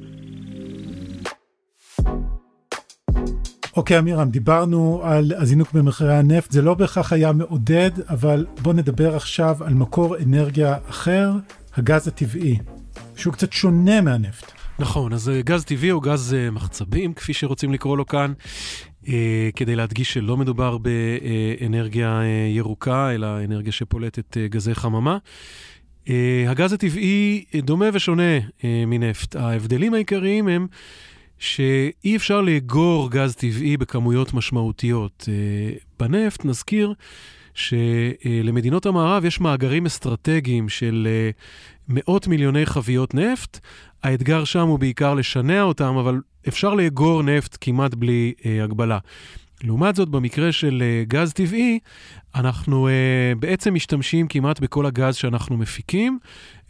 אוקיי, 3.77 3.99
אמירם, 3.99 4.29
דיברנו 4.29 5.01
על 5.03 5.31
הזינוק 5.37 5.73
במחירי 5.73 6.17
הנפט, 6.17 6.51
זה 6.51 6.61
לא 6.61 6.73
בהכרח 6.73 7.13
היה 7.13 7.31
מעודד, 7.31 7.91
אבל 8.09 8.45
בוא 8.61 8.73
נדבר 8.73 9.15
עכשיו 9.15 9.63
על 9.63 9.73
מקור 9.73 10.17
אנרגיה 10.17 10.75
אחר, 10.89 11.31
הגז 11.75 12.07
הטבעי, 12.07 12.57
שהוא 13.15 13.33
קצת 13.33 13.53
שונה 13.53 14.01
מהנפט. 14.01 14.51
נכון, 14.79 15.13
אז 15.13 15.29
אה, 15.29 15.41
גז 15.41 15.63
טבעי 15.63 15.89
הוא 15.89 16.03
גז 16.03 16.33
אה, 16.33 16.51
מחצבים, 16.51 17.13
כפי 17.13 17.33
שרוצים 17.33 17.73
לקרוא 17.73 17.97
לו 17.97 18.05
כאן, 18.05 18.33
אה, 19.07 19.49
כדי 19.55 19.75
להדגיש 19.75 20.13
שלא 20.13 20.37
מדובר 20.37 20.77
באנרגיה 20.77 22.21
ירוקה, 22.49 23.11
אלא 23.11 23.27
אנרגיה 23.43 23.71
שפולטת 23.71 24.37
גזי 24.37 24.75
חממה. 24.75 25.17
הגז 26.47 26.73
הטבעי 26.73 27.43
דומה 27.63 27.85
ושונה 27.93 28.39
מנפט. 28.87 29.35
ההבדלים 29.35 29.93
העיקריים 29.93 30.47
הם 30.47 30.67
שאי 31.39 32.15
אפשר 32.15 32.41
לאגור 32.41 33.11
גז 33.11 33.35
טבעי 33.35 33.77
בכמויות 33.77 34.33
משמעותיות. 34.33 35.29
אה, 35.29 35.77
בנפט 35.99 36.45
נזכיר 36.45 36.93
שלמדינות 37.53 38.85
המערב 38.85 39.25
יש 39.25 39.41
מאגרים 39.41 39.85
אסטרטגיים 39.85 40.69
של 40.69 41.07
אה, 41.09 41.29
מאות 41.89 42.27
מיליוני 42.27 42.65
חביות 42.65 43.13
נפט. 43.13 43.59
האתגר 44.03 44.43
שם 44.43 44.67
הוא 44.67 44.79
בעיקר 44.79 45.13
לשנע 45.13 45.61
אותם, 45.61 45.97
אבל 45.97 46.19
אפשר 46.47 46.73
לאגור 46.73 47.23
נפט 47.23 47.57
כמעט 47.61 47.93
בלי 47.93 48.33
אה, 48.45 48.63
הגבלה. 48.63 48.97
לעומת 49.63 49.95
זאת, 49.95 50.09
במקרה 50.09 50.51
של 50.51 50.83
גז 51.07 51.33
טבעי, 51.33 51.79
אנחנו 52.35 52.87
uh, 52.87 53.39
בעצם 53.39 53.73
משתמשים 53.73 54.27
כמעט 54.27 54.59
בכל 54.59 54.85
הגז 54.85 55.15
שאנחנו 55.15 55.57
מפיקים. 55.57 56.19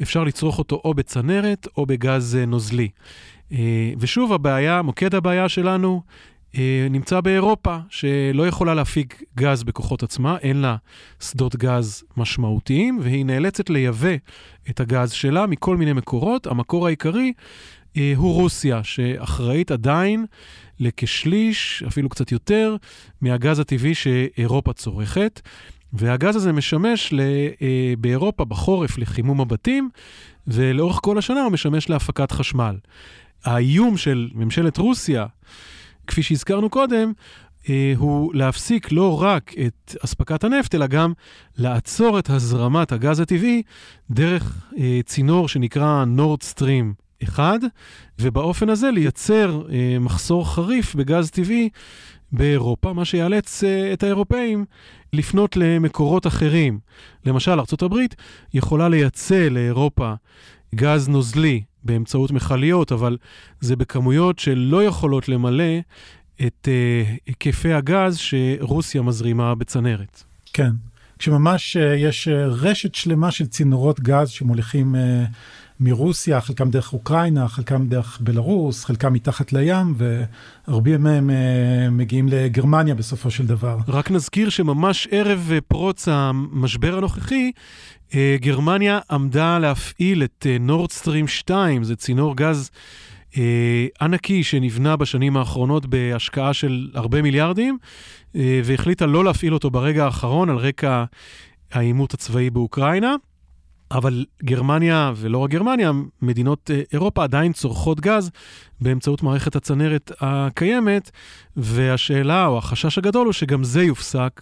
אפשר 0.02 0.24
לצרוך 0.24 0.60
אותו 0.60 0.82
או 0.86 0.94
בצנרת 0.94 1.68
או 1.78 1.86
בגז 1.86 2.38
uh, 2.42 2.46
נוזלי. 2.46 2.90
אה, 3.52 3.92
ושוב, 4.00 4.34
הבעיה, 4.34 4.82
מוקד 4.82 5.16
הבעיה 5.16 5.50
שלנו 5.50 6.02
אה, 6.58 6.88
נמצא 6.90 7.22
באירופה, 7.22 7.78
שלא 7.90 8.48
יכולה 8.48 8.74
להפיק 8.74 9.24
גז 9.38 9.64
בכוחות 9.64 10.04
עצמה, 10.04 10.38
אין 10.38 10.58
לה 10.58 10.76
שדות 11.20 11.56
גז 11.56 12.04
משמעותיים, 12.18 13.00
והיא 13.02 13.26
נאלצת 13.26 13.70
לייבא 13.70 14.16
את 14.70 14.80
הגז 14.80 15.12
שלה 15.12 15.46
מכל 15.46 15.78
מיני 15.78 15.94
מקורות. 15.94 16.48
המקור 16.48 16.88
העיקרי 16.88 17.34
אה, 17.98 18.14
הוא 18.16 18.34
רוסיה, 18.34 18.84
שאחראית 18.84 19.72
עדיין 19.72 20.26
לכשליש, 20.80 21.84
אפילו 21.88 22.10
קצת 22.10 22.32
יותר, 22.32 22.76
מהגז 23.22 23.60
הטבעי 23.60 23.96
שאירופה 23.96 24.74
צורכת. 24.74 25.42
והגז 25.94 26.36
הזה 26.36 26.54
משמש 26.54 27.14
באירופה 27.98 28.46
בחורף 28.46 28.98
לחימום 28.98 29.42
הבתים, 29.42 29.90
ולאורך 30.48 31.00
כל 31.04 31.18
השנה 31.18 31.42
הוא 31.42 31.52
משמש 31.52 31.90
להפקת 31.90 32.32
חשמל. 32.32 32.76
האיום 33.46 33.98
של 33.98 34.30
ממשלת 34.34 34.78
רוסיה, 34.78 35.26
כפי 36.08 36.24
שהזכרנו 36.24 36.70
קודם, 36.70 37.12
אה, 37.70 37.94
הוא 37.98 38.34
להפסיק 38.34 38.92
לא 38.92 39.22
רק 39.22 39.54
את 39.68 39.96
אספקת 40.06 40.44
הנפט, 40.44 40.76
אלא 40.76 40.88
גם 40.88 41.14
לעצור 41.58 42.20
את 42.20 42.30
הזרמת 42.30 42.92
הגז 42.92 43.20
הטבעי 43.20 43.62
דרך 44.12 44.72
אה, 44.78 45.00
צינור 45.06 45.48
שנקרא 45.48 46.06
נורד 46.06 46.44
סטרים 46.44 46.94
1, 47.24 47.60
ובאופן 48.20 48.70
הזה 48.70 48.92
לייצר 48.92 49.62
אה, 49.72 50.00
מחסור 50.00 50.54
חריף 50.54 50.96
בגז 50.96 51.30
טבעי 51.30 51.70
באירופה, 52.32 52.94
מה 52.94 53.06
שיאלץ 53.06 53.64
את 53.94 54.04
האירופאים 54.04 54.66
לפנות 55.14 55.58
למקורות 55.58 56.28
אחרים. 56.28 56.80
למשל, 57.26 57.52
ארה"ב 57.60 57.96
יכולה 58.54 58.90
לייצא 58.90 59.48
לאירופה 59.52 60.14
גז 60.76 61.10
נוזלי 61.10 61.62
באמצעות 61.84 62.32
מכליות, 62.32 62.92
אבל 62.92 63.18
זה 63.62 63.76
בכמויות 63.76 64.40
שלא 64.40 64.84
יכולות 64.84 65.30
למלא 65.30 65.80
את 66.42 66.68
uh, 66.68 67.20
היקפי 67.26 67.74
הגז 67.74 68.18
שרוסיה 68.18 69.02
מזרימה 69.02 69.56
בצנרת. 69.56 70.24
כן, 70.54 70.72
כשממש 71.20 71.78
uh, 71.78 71.80
יש 71.80 72.28
uh, 72.28 72.32
רשת 72.32 72.96
שלמה 72.96 73.32
של 73.32 73.46
צינורות 73.46 74.00
גז 74.00 74.30
שמוליכים 74.30 74.96
uh, 74.96 74.98
מרוסיה, 75.80 76.42
חלקם 76.42 76.70
דרך 76.70 76.94
אוקראינה, 76.94 77.48
חלקם 77.48 77.88
דרך 77.88 78.20
בלרוס, 78.22 78.86
חלקם 78.86 79.14
מתחת 79.14 79.54
לים, 79.54 79.96
והרבה 80.68 80.98
מהם 80.98 81.30
uh, 81.30 81.34
מגיעים 81.92 82.28
לגרמניה 82.28 82.96
בסופו 82.96 83.32
של 83.32 83.46
דבר. 83.46 83.78
רק 83.88 84.12
נזכיר 84.12 84.50
שממש 84.50 85.08
ערב 85.12 85.52
פרוץ 85.68 86.08
המשבר 86.08 86.98
הנוכחי, 86.98 87.52
גרמניה 88.42 89.00
עמדה 89.12 89.60
להפעיל 89.60 90.24
את 90.24 90.46
נורדסטרים 90.60 91.26
אה, 91.26 91.30
2, 91.30 91.84
זה 91.84 91.96
צינור 91.96 92.36
גז 92.36 92.72
אה, 93.38 93.88
ענקי 94.02 94.44
שנבנה 94.44 94.96
בשנים 94.96 95.38
האחרונות 95.38 95.86
בהשקעה 95.86 96.54
של 96.54 96.90
הרבה 96.94 97.22
מיליארדים, 97.22 97.78
והחליטה 98.36 99.06
לא 99.06 99.24
להפעיל 99.24 99.54
אותו 99.54 99.70
ברגע 99.70 100.06
האחרון 100.06 100.50
על 100.50 100.58
רקע 100.58 101.04
העימות 101.72 102.14
הצבאי 102.14 102.50
באוקראינה. 102.50 103.16
אבל 103.92 104.26
גרמניה, 104.44 105.12
ולא 105.16 105.38
רק 105.38 105.50
גרמניה, 105.50 105.92
מדינות 106.22 106.72
אירופה 106.94 107.24
עדיין 107.24 107.54
צורכות 107.54 108.00
גז 108.00 108.32
באמצעות 108.82 109.24
מערכת 109.24 109.56
הצנרת 109.56 110.12
הקיימת, 110.22 111.12
והשאלה 111.58 112.46
או 112.46 112.58
החשש 112.58 112.98
הגדול 112.98 113.26
הוא 113.26 113.34
שגם 113.34 113.64
זה 113.64 113.84
יופסק 113.84 114.42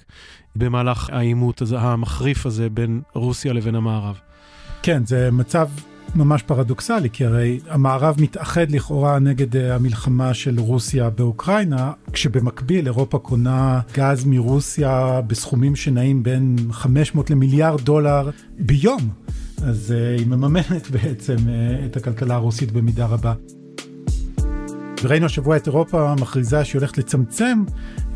במהלך 0.56 1.10
העימות 1.10 1.62
המחריף 1.78 2.46
הזה 2.46 2.70
בין 2.70 3.02
רוסיה 3.14 3.54
לבין 3.54 3.75
המערב. 3.75 4.20
כן, 4.84 5.06
זה 5.06 5.32
מצב 5.32 5.68
ממש 6.15 6.43
פרדוקסלי, 6.43 7.10
כי 7.10 7.25
הרי 7.25 7.60
המערב 7.69 8.15
מתאחד 8.19 8.72
לכאורה 8.72 9.19
נגד 9.19 9.55
אה, 9.55 9.75
המלחמה 9.75 10.34
של 10.34 10.60
רוסיה 10.60 11.10
באוקראינה, 11.10 11.91
כשבמקביל 12.13 12.86
אירופה 12.86 13.19
קונה 13.19 13.79
גז 13.93 14.25
מרוסיה 14.25 15.22
בסכומים 15.27 15.75
שנעים 15.75 16.24
בין 16.24 16.55
500 16.72 17.29
למיליארד 17.29 17.81
דולר 17.81 18.29
ביום. 18.60 19.10
אז 19.63 19.93
uh, 19.95 20.19
היא 20.19 20.27
מממנת 20.27 20.89
בעצם 20.93 21.36
uh, 21.36 21.86
את 21.86 21.98
הכלכלה 21.98 22.36
הרוסית 22.36 22.72
במידה 22.72 23.05
רבה. 23.05 23.34
וראינו 25.03 25.25
השבוע 25.25 25.57
את 25.57 25.67
אירופה 25.67 26.15
מכריזה 26.15 26.65
שהיא 26.65 26.79
הולכת 26.79 26.98
לצמצם 26.98 27.63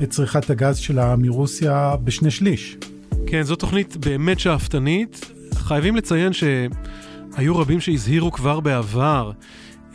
את 0.03 0.09
צריכת 0.09 0.49
הגז 0.49 0.77
שלה 0.77 1.15
מרוסיה 1.15 1.95
בשני 2.03 2.31
שליש. 2.31 2.77
כן, 3.27 3.41
זו 3.43 3.55
תוכנית 3.55 3.97
באמת 3.97 4.39
שאפתנית. 4.39 5.31
חייבים 5.53 5.95
לציין 5.95 6.33
שהיו 7.35 7.57
רבים 7.57 7.81
שהזהירו 7.81 8.31
כבר 8.31 8.59
בעבר 8.59 9.31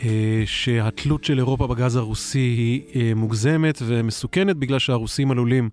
אה, 0.03 0.43
שהתלות 0.45 1.23
של 1.23 1.37
אירופה 1.37 1.67
בגז 1.67 1.95
הרוסי 1.95 2.39
היא 2.39 2.81
אה, 2.95 3.11
מוגזמת 3.15 3.81
ומסוכנת 3.85 4.57
בגלל 4.57 4.79
שהרוסים 4.79 5.31
עלולים 5.31 5.69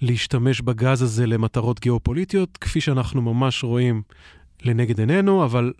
להשתמש 0.00 0.60
בגז 0.60 1.02
הזה 1.02 1.26
למטרות 1.26 1.80
גיאופוליטיות, 1.80 2.56
כפי 2.56 2.80
שאנחנו 2.80 3.22
ממש 3.22 3.64
רואים 3.64 4.02
לנגד 4.64 4.98
עינינו, 5.00 5.44
אבל 5.44 5.72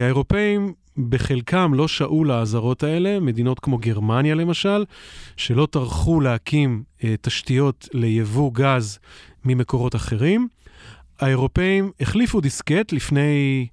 האירופאים 0.00 0.72
בחלקם 1.08 1.74
לא 1.74 1.88
שעו 1.88 2.24
לאזהרות 2.24 2.82
האלה, 2.82 3.20
מדינות 3.20 3.60
כמו 3.60 3.78
גרמניה 3.78 4.34
למשל, 4.34 4.84
שלא 5.36 5.66
טרחו 5.70 6.20
להקים 6.20 6.82
אה, 7.04 7.14
תשתיות 7.20 7.88
ליבוא 7.92 8.50
גז 8.54 8.98
ממקורות 9.44 9.94
אחרים. 9.94 10.48
האירופאים 11.20 11.90
החליפו 12.00 12.40
דיסקט 12.40 12.92
לפני 12.92 13.66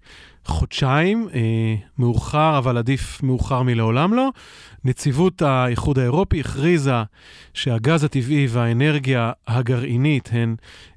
חודשיים, 0.45 1.27
אה, 1.33 1.75
מאוחר, 1.97 2.57
אבל 2.57 2.77
עדיף 2.77 3.23
מאוחר 3.23 3.61
מלעולם 3.61 4.13
לא. 4.13 4.29
נציבות 4.83 5.41
האיחוד 5.41 5.99
האירופי 5.99 6.39
הכריזה 6.39 7.03
שהגז 7.53 8.03
הטבעי 8.03 8.47
והאנרגיה 8.49 9.31
הגרעינית 9.47 10.29
הן 10.31 10.55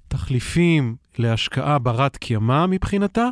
תחליפים 0.09 0.97
להשקעה 1.19 1.79
ברת 1.79 2.17
קיימא 2.17 2.67
מבחינתה, 2.67 3.29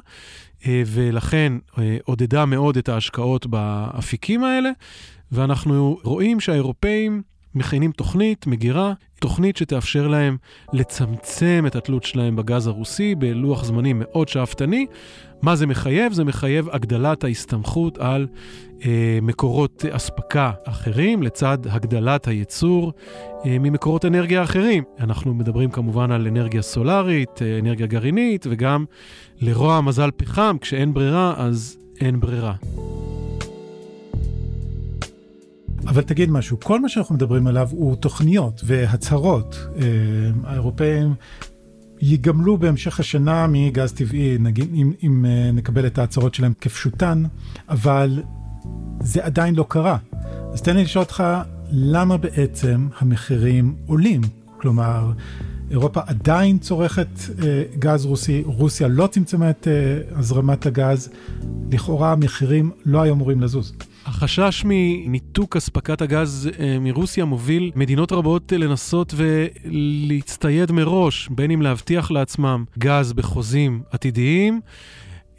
אה, 0.67 0.83
ולכן 0.87 1.53
אה, 1.79 1.97
עודדה 2.05 2.47
מאוד 2.47 2.77
את 2.77 2.89
ההשקעות 2.89 3.47
באפיקים 3.47 4.45
האלה, 4.45 4.71
ואנחנו 5.33 5.99
רואים 6.03 6.41
שהאירופאים 6.41 7.23
מכינים 7.55 7.93
תוכנית, 7.93 8.47
מגירה, 8.47 8.93
תוכנית 9.21 9.57
שתאפשר 9.57 10.09
להם 10.09 10.37
לצמצם 10.73 11.65
את 11.67 11.77
התלות 11.77 12.05
שלהם 12.05 12.37
בגז 12.37 12.67
הרוסי 12.67 13.15
בלוח 13.15 13.65
זמנים 13.65 14.03
מאוד 14.05 14.29
שאפתני. 14.29 14.87
מה 15.43 15.57
זה 15.57 15.67
מחייב? 15.67 16.13
זה 16.13 16.25
מחייב 16.25 16.69
הגדלת 16.73 17.25
ההסתמכות 17.25 17.99
על 17.99 18.27
אה, 18.85 19.19
מקורות 19.23 19.85
אספקה 19.91 20.51
אחרים, 20.65 21.23
לצד 21.23 21.59
הגדלת 21.71 22.29
הייצור 22.29 22.93
אה, 23.47 23.57
ממקורות 23.61 24.05
אנרגיה 24.05 24.43
אחרים. 24.43 24.85
אנחנו 25.01 25.35
מדברים 25.35 25.71
כמובן 25.71 26.11
על 26.11 26.27
אנרגיה 26.27 26.63
סולארית, 26.63 27.43
אה, 27.43 27.59
אנרגיה 27.59 27.87
גרעינית, 27.87 28.47
וגם 28.51 28.85
לרוע 29.41 29.81
מזל 29.81 30.11
פחם, 30.17 30.57
כשאין 30.61 30.95
ברירה, 30.95 31.35
אז 31.37 31.79
אין 32.01 32.21
ברירה. 32.21 32.55
אבל 35.87 36.03
תגיד 36.03 36.31
משהו, 36.31 36.61
כל 36.61 36.81
מה 36.81 36.89
שאנחנו 36.89 37.15
מדברים 37.15 37.47
עליו 37.47 37.69
הוא 37.71 37.97
תוכניות 37.97 38.61
והצהרות. 38.65 39.67
אה, 39.77 39.83
האירופאים 40.45 41.15
ייגמלו 42.01 42.59
בהמשך 42.59 43.01
השנה 43.01 43.47
מגז 43.47 43.93
טבעי, 43.93 44.37
נגיד, 44.39 44.69
אם, 44.75 44.93
אם 45.03 45.25
אה, 45.25 45.51
נקבל 45.53 45.87
את 45.87 45.99
ההצהרות 45.99 46.35
שלהם 46.35 46.53
כפשוטן, 46.61 47.23
אבל 47.69 48.23
זה 49.01 49.25
עדיין 49.25 49.55
לא 49.55 49.65
קרה. 49.69 49.97
אז 50.53 50.63
תן 50.63 50.77
לי 50.77 50.85
לשאול 50.85 51.05
אותך, 51.05 51.25
למה 51.71 52.17
בעצם 52.17 52.89
המחירים 52.99 53.75
עולים? 53.87 54.21
כלומר, 54.57 55.13
אירופה 55.71 56.01
עדיין 56.07 56.59
צורכת 56.59 57.09
אה, 57.43 57.63
גז 57.79 58.05
רוסי, 58.05 58.43
רוסיה 58.47 58.89
לא 58.89 59.07
צמצמה 59.07 59.51
את 59.51 59.69
אה, 59.69 60.19
הזרמת 60.19 60.67
הגז, 60.67 61.09
לכאורה 61.71 62.13
המחירים 62.13 62.71
לא 62.85 63.03
היו 63.03 63.15
אמורים 63.15 63.41
לזוז. 63.41 63.73
החשש 64.07 64.63
מניתוק 64.65 65.57
אספקת 65.57 66.03
הגז 66.03 66.51
אה, 66.61 66.79
מרוסיה 66.81 67.25
מוביל 67.25 67.71
מדינות 67.75 68.13
רבות 68.13 68.53
לנסות 68.53 69.15
ולהצטייד 69.17 70.73
מראש, 70.73 71.29
בין 71.31 71.51
אם 71.51 71.63
להבטיח 71.63 72.11
לעצמם 72.11 72.65
גז 72.79 73.13
בחוזים 73.13 73.83
עתידיים. 73.91 74.61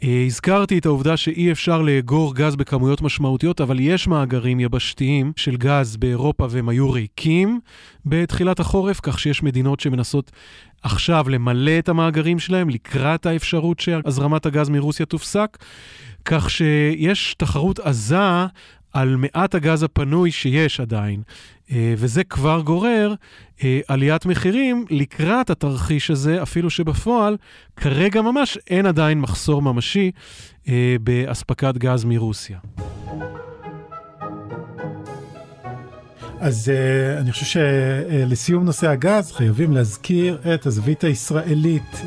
אה, 0.04 0.24
הזכרתי 0.26 0.78
את 0.78 0.86
העובדה 0.86 1.16
שאי 1.16 1.52
אפשר 1.52 1.82
לאגור 1.82 2.34
גז 2.34 2.56
בכמויות 2.56 3.02
משמעותיות, 3.02 3.60
אבל 3.60 3.80
יש 3.80 4.08
מאגרים 4.08 4.60
יבשתיים 4.60 5.32
של 5.36 5.56
גז 5.56 5.96
באירופה 5.96 6.46
והם 6.50 6.68
היו 6.68 6.90
ריקים 6.90 7.60
בתחילת 8.06 8.60
החורף, 8.60 9.00
כך 9.02 9.18
שיש 9.18 9.42
מדינות 9.42 9.80
שמנסות 9.80 10.30
עכשיו 10.82 11.28
למלא 11.28 11.78
את 11.78 11.88
המאגרים 11.88 12.38
שלהם 12.38 12.70
לקראת 12.70 13.26
האפשרות 13.26 13.80
שהזרמת 13.80 14.46
הגז 14.46 14.68
מרוסיה 14.68 15.06
תופסק. 15.06 15.58
כך 16.24 16.50
שיש 16.50 17.34
תחרות 17.38 17.78
עזה 17.78 18.46
על 18.92 19.16
מעט 19.16 19.54
הגז 19.54 19.82
הפנוי 19.82 20.30
שיש 20.30 20.80
עדיין, 20.80 21.22
וזה 21.72 22.24
כבר 22.24 22.60
גורר 22.60 23.14
אה, 23.64 23.80
עליית 23.88 24.26
מחירים 24.26 24.84
לקראת 24.90 25.50
התרחיש 25.50 26.10
הזה, 26.10 26.42
אפילו 26.42 26.70
שבפועל 26.70 27.36
כרגע 27.76 28.22
ממש 28.22 28.58
אין 28.70 28.86
עדיין 28.86 29.20
מחסור 29.20 29.62
ממשי 29.62 30.10
אה, 30.68 30.96
באספקת 31.00 31.74
גז 31.78 32.04
מרוסיה. 32.04 32.58
אז 36.44 36.68
uh, 36.68 37.20
אני 37.20 37.32
חושב 37.32 37.60
שלסיום 37.60 38.62
uh, 38.62 38.66
נושא 38.66 38.88
הגז 38.88 39.32
חייבים 39.32 39.72
להזכיר 39.72 40.38
את 40.54 40.66
הזווית 40.66 41.04
הישראלית. 41.04 41.82
Uh, 41.92 42.04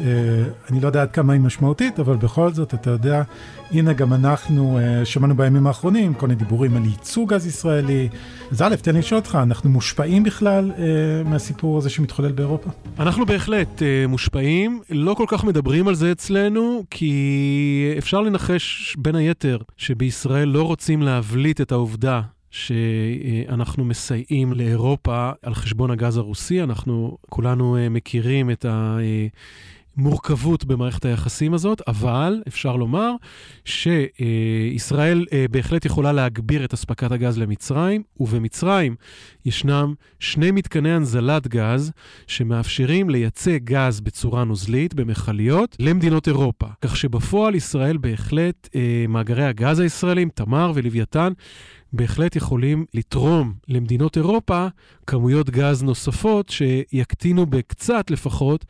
אני 0.72 0.80
לא 0.80 0.88
יודע 0.88 1.02
עד 1.02 1.12
כמה 1.12 1.34
היא 1.34 1.42
משמעותית, 1.42 2.00
אבל 2.00 2.16
בכל 2.16 2.54
זאת, 2.54 2.74
אתה 2.74 2.90
יודע, 2.90 3.24
הנה 3.72 3.94
גם 3.94 4.14
אנחנו 4.14 4.80
uh, 4.80 5.06
שמענו 5.06 5.36
בימים 5.36 5.68
האחרונים 5.68 6.14
כל 6.14 6.28
מיני 6.28 6.40
דיבורים 6.40 6.78
על 6.78 6.86
ייצוא 6.86 7.28
גז 7.28 7.48
ישראלי. 7.48 8.10
אז 8.52 8.62
א', 8.62 8.76
תן 8.82 8.94
לי 8.94 9.00
לשאול 9.00 9.20
אותך, 9.20 9.38
אנחנו 9.44 9.70
מושפעים 9.70 10.24
בכלל 10.24 10.72
uh, 10.76 11.28
מהסיפור 11.28 11.78
הזה 11.78 11.90
שמתחולל 11.90 12.32
באירופה? 12.32 12.70
אנחנו 13.00 13.26
בהחלט 13.26 13.80
uh, 13.80 14.08
מושפעים, 14.08 14.82
לא 14.90 15.14
כל 15.14 15.26
כך 15.28 15.44
מדברים 15.44 15.88
על 15.88 15.96
זה 15.96 16.12
אצלנו, 16.12 16.84
כי 16.90 17.94
אפשר 17.98 18.22
לנחש 18.22 18.96
בין 19.00 19.16
היתר 19.16 19.58
שבישראל 19.78 20.48
לא 20.48 20.64
רוצים 20.64 21.02
להבליט 21.02 21.62
את 21.62 21.72
העובדה 21.72 22.22
שאנחנו 22.52 23.86
מסייעים 23.86 24.54
לאירופה 24.54 25.32
על 25.42 25.54
חשבון 25.54 25.92
הגז 25.92 26.18
הרוסי. 26.18 26.64
אנחנו 26.64 27.18
כולנו 27.30 27.78
אה, 27.78 27.90
מכירים 27.90 28.52
את 28.52 28.66
המורכבות 29.98 30.66
במערכת 30.66 31.06
היחסים 31.06 31.54
הזאת, 31.54 31.82
אבל 31.88 32.42
אפשר 32.48 32.76
לומר 32.76 33.12
שישראל 33.66 35.26
אה, 35.34 35.46
בהחלט 35.52 35.86
יכולה 35.86 36.12
להגביר 36.12 36.66
את 36.66 36.74
אספקת 36.74 37.12
הגז 37.12 37.38
למצרים, 37.38 38.04
ובמצרים 38.20 38.96
ישנם 39.46 39.94
שני 40.20 40.52
מתקני 40.52 40.92
הנזלת 40.92 41.48
גז 41.48 41.92
שמאפשרים 42.28 43.10
לייצא 43.10 43.58
גז 43.58 44.00
בצורה 44.00 44.44
נוזלית 44.44 44.94
במכליות 44.94 45.76
למדינות 45.80 46.28
אירופה. 46.28 46.68
כך 46.82 46.98
שבפועל 46.98 47.56
ישראל 47.56 47.98
בהחלט, 47.98 48.70
אה, 48.76 49.06
מאגרי 49.10 49.46
הגז 49.46 49.80
הישראלים, 49.80 50.30
תמר 50.30 50.72
ולוויתן, 50.76 51.34
בהחלט 51.94 52.36
יכולים 52.36 52.86
לתרום 52.94 53.54
למדינות 53.68 54.18
אירופה 54.18 54.68
כמויות 55.08 55.50
גז 55.50 55.84
נוספות 55.84 56.50
שיקטינו 56.50 57.46
בקצת 57.46 58.12
לפחות 58.12 58.66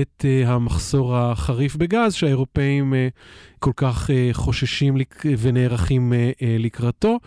את 0.00 0.24
uh, 0.24 0.48
המחסור 0.48 1.16
החריף 1.16 1.76
בגז 1.76 2.14
שהאירופאים 2.14 2.92
uh, 2.92 2.96
כל 3.58 3.72
כך 3.76 4.10
uh, 4.10 4.12
חוששים. 4.32 4.96
ונערכים 5.38 6.12
לקראתו. 6.58 7.18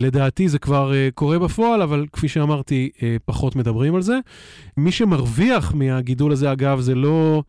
לדעתי 0.00 0.48
זה 0.48 0.58
כבר 0.58 0.92
קורה 1.14 1.38
בפועל, 1.38 1.82
אבל 1.82 2.06
כפי 2.12 2.28
שאמרתי, 2.28 2.90
פחות 3.24 3.56
מדברים 3.56 3.94
על 3.94 4.02
זה. 4.02 4.18
מי 4.76 4.92
שמרוויח 4.92 5.74
מהגידול 5.74 6.32
הזה, 6.32 6.52
אגב, 6.52 6.80
זה 6.80 6.94
לא 6.94 7.42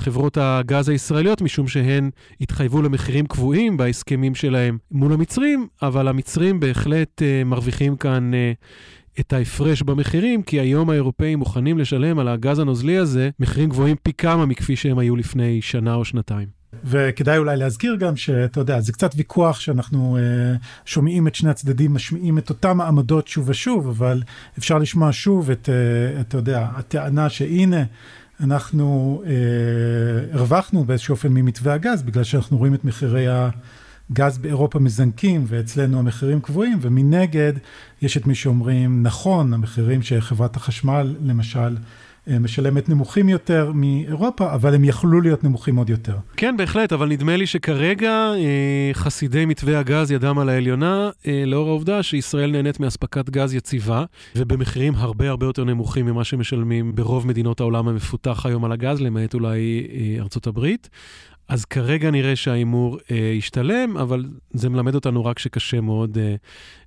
חברות 0.00 0.38
הגז 0.40 0.88
הישראליות, 0.88 1.42
משום 1.42 1.68
שהן 1.68 2.10
התחייבו 2.40 2.82
למחירים 2.82 3.26
קבועים 3.26 3.76
בהסכמים 3.76 4.34
שלהם 4.34 4.78
מול 4.90 5.12
המצרים, 5.12 5.66
אבל 5.82 6.08
המצרים 6.08 6.60
בהחלט 6.60 7.22
uh, 7.22 7.44
מרוויחים 7.44 7.96
כאן 7.96 8.30
uh, 8.32 9.20
את 9.20 9.32
ההפרש 9.32 9.82
במחירים, 9.82 10.42
כי 10.42 10.60
היום 10.60 10.90
האירופאים 10.90 11.38
מוכנים 11.38 11.78
לשלם 11.78 12.18
על 12.18 12.28
הגז 12.28 12.58
הנוזלי 12.58 12.96
הזה 12.96 13.30
מחירים 13.40 13.68
גבוהים 13.68 13.96
פי 14.02 14.12
כמה 14.12 14.46
מכפי 14.46 14.76
שהם 14.76 14.98
היו 14.98 15.16
לפני 15.16 15.62
שנה 15.62 15.94
או 15.94 16.04
שנתיים. 16.04 16.60
וכדאי 16.84 17.38
אולי 17.38 17.56
להזכיר 17.56 17.96
גם 17.96 18.16
שאתה 18.16 18.60
יודע, 18.60 18.80
זה 18.80 18.92
קצת 18.92 19.10
ויכוח 19.16 19.60
שאנחנו 19.60 20.18
uh, 20.18 20.64
שומעים 20.84 21.26
את 21.26 21.34
שני 21.34 21.50
הצדדים, 21.50 21.94
משמיעים 21.94 22.38
את 22.38 22.50
אותם 22.50 22.80
העמדות 22.80 23.28
שוב 23.28 23.48
ושוב, 23.48 23.88
אבל 23.88 24.22
אפשר 24.58 24.78
לשמוע 24.78 25.08
שוב 25.12 25.50
את, 25.50 25.68
uh, 25.68 26.20
אתה 26.20 26.36
יודע, 26.36 26.68
הטענה 26.76 27.28
שהנה, 27.28 27.82
אנחנו 28.42 29.22
אה, 29.26 29.32
הרווחנו 30.38 30.84
באיזשהו 30.84 31.12
אופן 31.12 31.28
ממתווה 31.28 31.74
הגז, 31.74 32.02
בגלל 32.02 32.24
שאנחנו 32.24 32.58
רואים 32.58 32.74
את 32.74 32.84
מחירי 32.84 33.26
הגז 33.28 34.38
באירופה 34.38 34.78
מזנקים, 34.78 35.44
ואצלנו 35.48 35.98
המחירים 35.98 36.40
קבועים, 36.40 36.78
ומנגד 36.80 37.52
יש 38.02 38.16
את 38.16 38.26
מי 38.26 38.34
שאומרים, 38.34 39.02
נכון, 39.02 39.54
המחירים 39.54 40.02
שחברת 40.02 40.56
החשמל, 40.56 41.16
למשל, 41.22 41.76
משלמת 42.38 42.88
נמוכים 42.88 43.28
יותר 43.28 43.72
מאירופה, 43.74 44.54
אבל 44.54 44.74
הם 44.74 44.84
יכלו 44.84 45.20
להיות 45.20 45.44
נמוכים 45.44 45.76
עוד 45.76 45.90
יותר. 45.90 46.16
כן, 46.36 46.56
בהחלט, 46.56 46.92
אבל 46.92 47.08
נדמה 47.08 47.36
לי 47.36 47.46
שכרגע 47.46 48.32
אה, 48.36 48.90
חסידי 48.92 49.46
מתווה 49.46 49.78
הגז 49.78 50.10
ידם 50.10 50.38
על 50.38 50.48
העליונה, 50.48 51.10
אה, 51.26 51.44
לאור 51.46 51.68
העובדה 51.68 52.02
שישראל 52.02 52.50
נהנית 52.50 52.80
מאספקת 52.80 53.30
גז 53.30 53.54
יציבה, 53.54 54.04
ובמחירים 54.36 54.94
הרבה 54.96 55.30
הרבה 55.30 55.46
יותר 55.46 55.64
נמוכים 55.64 56.06
ממה 56.06 56.24
שמשלמים 56.24 56.94
ברוב 56.94 57.26
מדינות 57.26 57.60
העולם 57.60 57.88
המפותח 57.88 58.46
היום 58.46 58.64
על 58.64 58.72
הגז, 58.72 59.00
למעט 59.00 59.34
אולי 59.34 59.86
ארצות 60.20 60.46
הברית. 60.46 60.88
אז 61.50 61.64
כרגע 61.64 62.10
נראה 62.10 62.36
שההימור 62.36 62.98
אה, 63.10 63.16
ישתלם, 63.16 63.96
אבל 63.96 64.24
זה 64.50 64.68
מלמד 64.68 64.94
אותנו 64.94 65.24
רק 65.24 65.38
שקשה 65.38 65.80
מאוד 65.80 66.18
אה, 66.18 66.34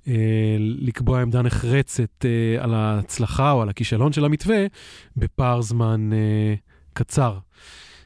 אה, 0.08 0.58
לקבוע 0.60 1.22
עמדה 1.22 1.42
נחרצת 1.42 2.26
אה, 2.26 2.64
על 2.64 2.74
ההצלחה 2.74 3.52
או 3.52 3.62
על 3.62 3.70
הכישלון 3.70 4.14
של 4.14 4.26
המתווה 4.26 4.66
בפער 5.18 5.62
זמן 5.62 6.14
אה, 6.14 6.54
קצר. 6.94 7.38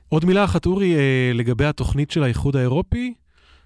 עוד 0.09 0.25
מילה 0.25 0.43
אחת, 0.43 0.65
אורי, 0.65 0.95
לגבי 1.33 1.65
התוכנית 1.65 2.11
של 2.11 2.23
האיחוד 2.23 2.55
האירופי. 2.55 3.13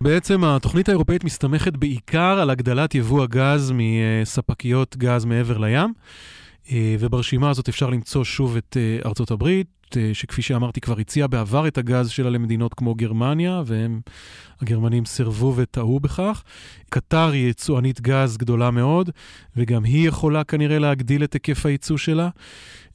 בעצם 0.01 0.43
התוכנית 0.43 0.89
האירופאית 0.89 1.23
מסתמכת 1.23 1.73
בעיקר 1.77 2.39
על 2.41 2.49
הגדלת 2.49 2.95
יבוא 2.95 3.23
הגז 3.23 3.73
מספקיות 3.75 4.97
גז 4.97 5.25
מעבר 5.25 5.57
לים, 5.57 5.93
וברשימה 6.99 7.49
הזאת 7.49 7.69
אפשר 7.69 7.89
למצוא 7.89 8.23
שוב 8.23 8.57
את 8.57 8.77
ארצות 9.05 9.31
הברית, 9.31 9.80
אה, 9.97 10.09
שכפי 10.13 10.41
שאמרתי 10.41 10.81
כבר 10.81 10.99
הציעה 10.99 11.27
בעבר 11.27 11.67
את 11.67 11.77
הגז 11.77 12.09
שלה 12.09 12.29
למדינות 12.29 12.73
כמו 12.73 12.95
גרמניה, 12.95 13.61
והם, 13.65 14.01
הגרמנים 14.61 15.05
סירבו 15.05 15.53
וטעו 15.55 15.99
בכך. 15.99 16.43
קטר 16.89 17.29
היא 17.29 17.49
יצואנית 17.49 18.01
גז 18.01 18.37
גדולה 18.37 18.71
מאוד, 18.71 19.09
וגם 19.57 19.83
היא 19.83 20.07
יכולה 20.07 20.43
כנראה 20.43 20.79
להגדיל 20.79 21.23
את 21.23 21.33
היקף 21.33 21.65
הייצוא 21.65 21.97
שלה. 21.97 22.29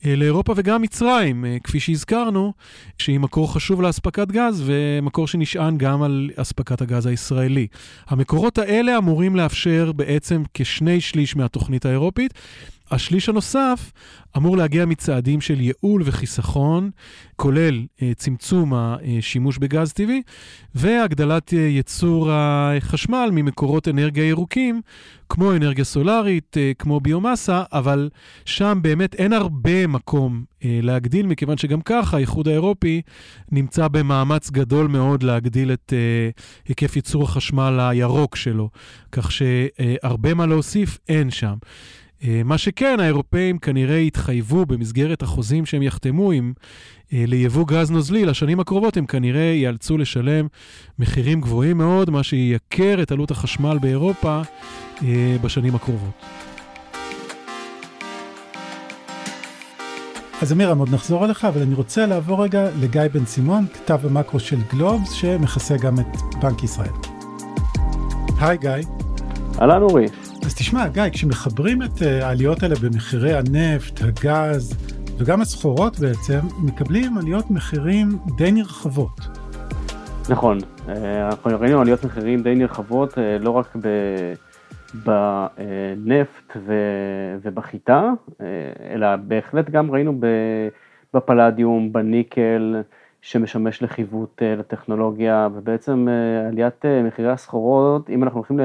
אה, 0.07 0.17
לאירופה 0.17 0.53
וגם 0.57 0.83
מצרים, 0.83 1.45
אה, 1.45 1.57
כפי 1.65 1.81
שהזכרנו, 1.81 2.53
שהיא 2.99 3.21
מקור 3.21 3.55
חשוב 3.55 3.83
לאספקת 3.83 4.29
גז 4.29 4.63
ומקור 4.67 5.27
שנשען 5.27 5.79
גם 5.79 6.03
על 6.03 6.31
אספקת 6.37 6.81
הגז 6.81 7.07
הישראלי. 7.07 7.67
המקורות 8.07 8.59
האלה 8.59 8.99
אמורים 8.99 9.37
לאפשר 9.37 9.93
בעצם 9.93 10.43
כשני 10.55 11.01
שליש 11.01 11.37
מהתוכנית 11.37 11.87
האירופית. 11.87 12.35
השליש 12.91 13.29
הנוסף 13.29 13.93
אמור 14.37 14.57
להגיע 14.57 14.87
מצעדים 14.87 15.41
של 15.41 15.61
ייעול 15.61 16.03
וחיסכון, 16.05 16.91
כולל 17.37 17.85
uh, 17.97 18.01
צמצום 18.17 18.73
השימוש 18.75 19.59
בגז 19.59 19.93
טבעי 19.93 20.23
והגדלת 20.75 21.51
uh, 21.51 21.57
ייצור 21.57 22.29
החשמל 22.33 23.29
ממקורות 23.33 23.89
אנרגיה 23.89 24.29
ירוקים, 24.29 24.81
כמו 25.29 25.53
אנרגיה 25.57 25.85
סולארית, 25.85 26.57
uh, 26.57 26.75
כמו 26.79 27.01
ביומאסה, 27.01 27.63
אבל 27.73 28.09
שם 28.45 28.79
באמת 28.83 29.15
אין 29.15 29.33
הרבה 29.33 29.87
מקום 29.87 30.45
uh, 30.61 30.65
להגדיל, 30.83 31.27
מכיוון 31.27 31.57
שגם 31.57 31.81
ככה 31.81 32.17
האיחוד 32.17 32.49
האירופי 32.49 33.03
נמצא 33.53 33.89
במאמץ 33.89 34.51
גדול 34.51 34.87
מאוד 34.87 35.23
להגדיל 35.23 35.73
את 35.73 35.93
uh, 35.93 36.41
היקף 36.69 36.97
ייצור 36.97 37.23
החשמל 37.23 37.79
הירוק 37.81 38.37
שלו, 38.37 38.71
כך 39.13 39.33
שהרבה 39.33 40.35
מה 40.35 40.47
להוסיף 40.47 40.99
אין 41.09 41.31
שם. 41.31 41.55
אה, 42.25 42.43
מה 42.45 42.59
שכן, 42.59 43.01
האירופאים 43.01 43.59
כנראה 43.59 43.99
התחייבו 43.99 44.67
במסגרת 44.67 45.23
החוזים 45.23 45.67
שהם 45.67 45.83
יחתמו 45.83 46.33
עם 46.33 46.53
אה, 47.13 47.25
ליבוא 47.27 47.67
גז 47.67 47.91
נוזלי 47.91 48.25
לשנים 48.25 48.61
הקרובות, 48.61 48.97
הם 48.97 49.07
כנראה 49.07 49.43
ייאלצו 49.43 49.99
לשלם 49.99 50.47
מחירים 50.99 51.41
גבוהים 51.41 51.79
מאוד, 51.79 52.11
מה 52.11 52.23
שייקר 52.23 53.03
את 53.03 53.13
עלות 53.13 53.31
החשמל 53.31 53.79
באירופה 53.81 54.41
אה, 55.03 55.37
בשנים 55.43 55.75
הקרובות. 55.75 56.23
אז 60.43 60.53
אמירם, 60.53 60.79
עוד 60.79 60.95
נחזור 60.95 61.25
אליך, 61.25 61.45
אבל 61.45 61.63
אני 61.63 61.75
רוצה 61.75 62.07
לעבור 62.07 62.45
רגע 62.45 62.71
לגיא 62.81 63.03
בן 63.13 63.27
סימון, 63.27 63.67
כתב 63.75 63.99
המקרו 64.05 64.41
של 64.41 64.59
גלובס, 64.73 65.13
שמכסה 65.13 65.77
גם 65.77 66.01
את 66.01 66.17
בנק 66.43 66.63
ישראל. 66.63 66.93
היי 68.41 68.59
גיא. 68.59 69.06
אהלן 69.61 69.83
אורי. 69.83 70.07
אז 70.47 70.55
תשמע, 70.55 70.89
גיא, 70.89 71.03
כשמחברים 71.13 71.83
את 71.83 72.03
אה, 72.03 72.27
העליות 72.27 72.63
האלה 72.63 72.75
במחירי 72.83 73.35
הנפט, 73.35 74.01
הגז 74.03 74.77
וגם 75.19 75.41
הסחורות 75.41 75.99
בעצם, 75.99 76.39
מקבלים 76.65 77.19
עליות 77.19 77.51
מחירים 77.51 78.09
די 78.37 78.53
נרחבות. 78.53 79.21
נכון, 80.31 80.59
אה, 80.89 81.27
אנחנו 81.27 81.51
ראינו 81.61 81.81
עליות 81.81 82.05
מחירים 82.05 82.43
די 82.43 82.55
נרחבות, 82.55 83.19
אה, 83.19 83.39
לא 83.39 83.51
רק 83.51 83.77
בנפט 85.05 86.57
ובחיטה, 87.43 88.13
אלא 88.91 89.17
בהחלט 89.17 89.71
גם 89.71 89.91
ראינו 89.91 90.21
בפלדיום, 91.15 91.93
בניקל, 91.93 92.83
שמשמש 93.23 93.83
לחיווט 93.83 94.43
לטכנולוגיה, 94.43 95.49
ובעצם 95.55 96.09
עליית 96.49 96.85
מחירי 97.05 97.31
הסחורות, 97.31 98.11
אם 98.11 98.23
אנחנו 98.23 98.39
הולכים 98.39 98.61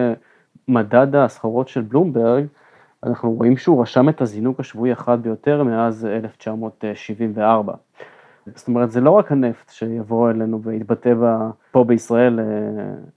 מדד 0.71 1.15
הסחורות 1.15 1.67
של 1.67 1.81
בלומברג, 1.81 2.45
אנחנו 3.03 3.31
רואים 3.31 3.57
שהוא 3.57 3.81
רשם 3.81 4.09
את 4.09 4.21
הזינוק 4.21 4.59
השבועי 4.59 4.91
החד 4.91 5.21
ביותר 5.23 5.63
מאז 5.63 6.05
1974. 6.05 7.73
זאת 8.55 8.67
אומרת, 8.67 8.91
זה 8.91 9.01
לא 9.01 9.11
רק 9.11 9.31
הנפט 9.31 9.69
שיבוא 9.69 10.29
אלינו 10.29 10.63
ויתבטא 10.63 11.13
פה 11.71 11.83
בישראל 11.83 12.39
אה, 12.39 12.45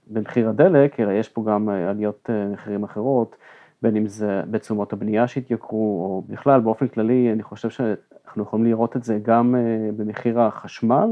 במחיר 0.07 0.49
הדלק, 0.49 0.99
אלא 0.99 1.11
יש 1.11 1.29
פה 1.29 1.43
גם 1.47 1.69
אה, 1.69 1.89
עליות 1.89 2.29
אה, 2.29 2.47
מחירים 2.47 2.83
אחרות, 2.83 3.35
בין 3.81 3.95
אם 3.95 4.07
זה 4.07 4.41
בתשומות 4.51 4.93
הבנייה 4.93 5.27
שהתייקרו, 5.27 6.05
או 6.05 6.23
בכלל, 6.29 6.61
באופן 6.61 6.87
כללי, 6.87 7.31
אני 7.33 7.43
חושב 7.43 7.69
שאנחנו 7.69 8.43
יכולים 8.43 8.65
לראות 8.65 8.95
את 8.95 9.03
זה 9.03 9.19
גם 9.23 9.55
במחיר 9.97 10.41
החשמל, 10.41 11.09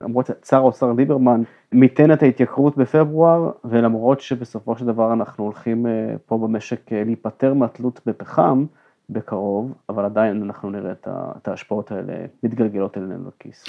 למרות 0.00 0.26
ששר 0.44 0.56
האוצר 0.56 0.92
ליברמן 0.92 1.42
מיתן 1.72 2.12
את 2.12 2.22
ההתייקרות 2.22 2.76
בפברואר, 2.76 3.50
ולמרות 3.64 4.20
שבסופו 4.20 4.76
של 4.76 4.86
דבר 4.86 5.12
אנחנו 5.12 5.44
הולכים 5.44 5.86
אה, 5.86 6.14
פה 6.26 6.38
במשק 6.38 6.92
אה, 6.92 7.04
להיפטר 7.04 7.54
מהתלות 7.54 8.00
בפחם 8.06 8.64
בקרוב, 9.10 9.72
אבל 9.88 10.04
עדיין 10.04 10.42
אנחנו 10.42 10.70
נראה 10.70 10.92
את 11.36 11.48
ההשפעות 11.48 11.92
האלה 11.92 12.12
מתגלגלות 12.42 12.98
אלינו 12.98 13.28
לכיס. 13.28 13.64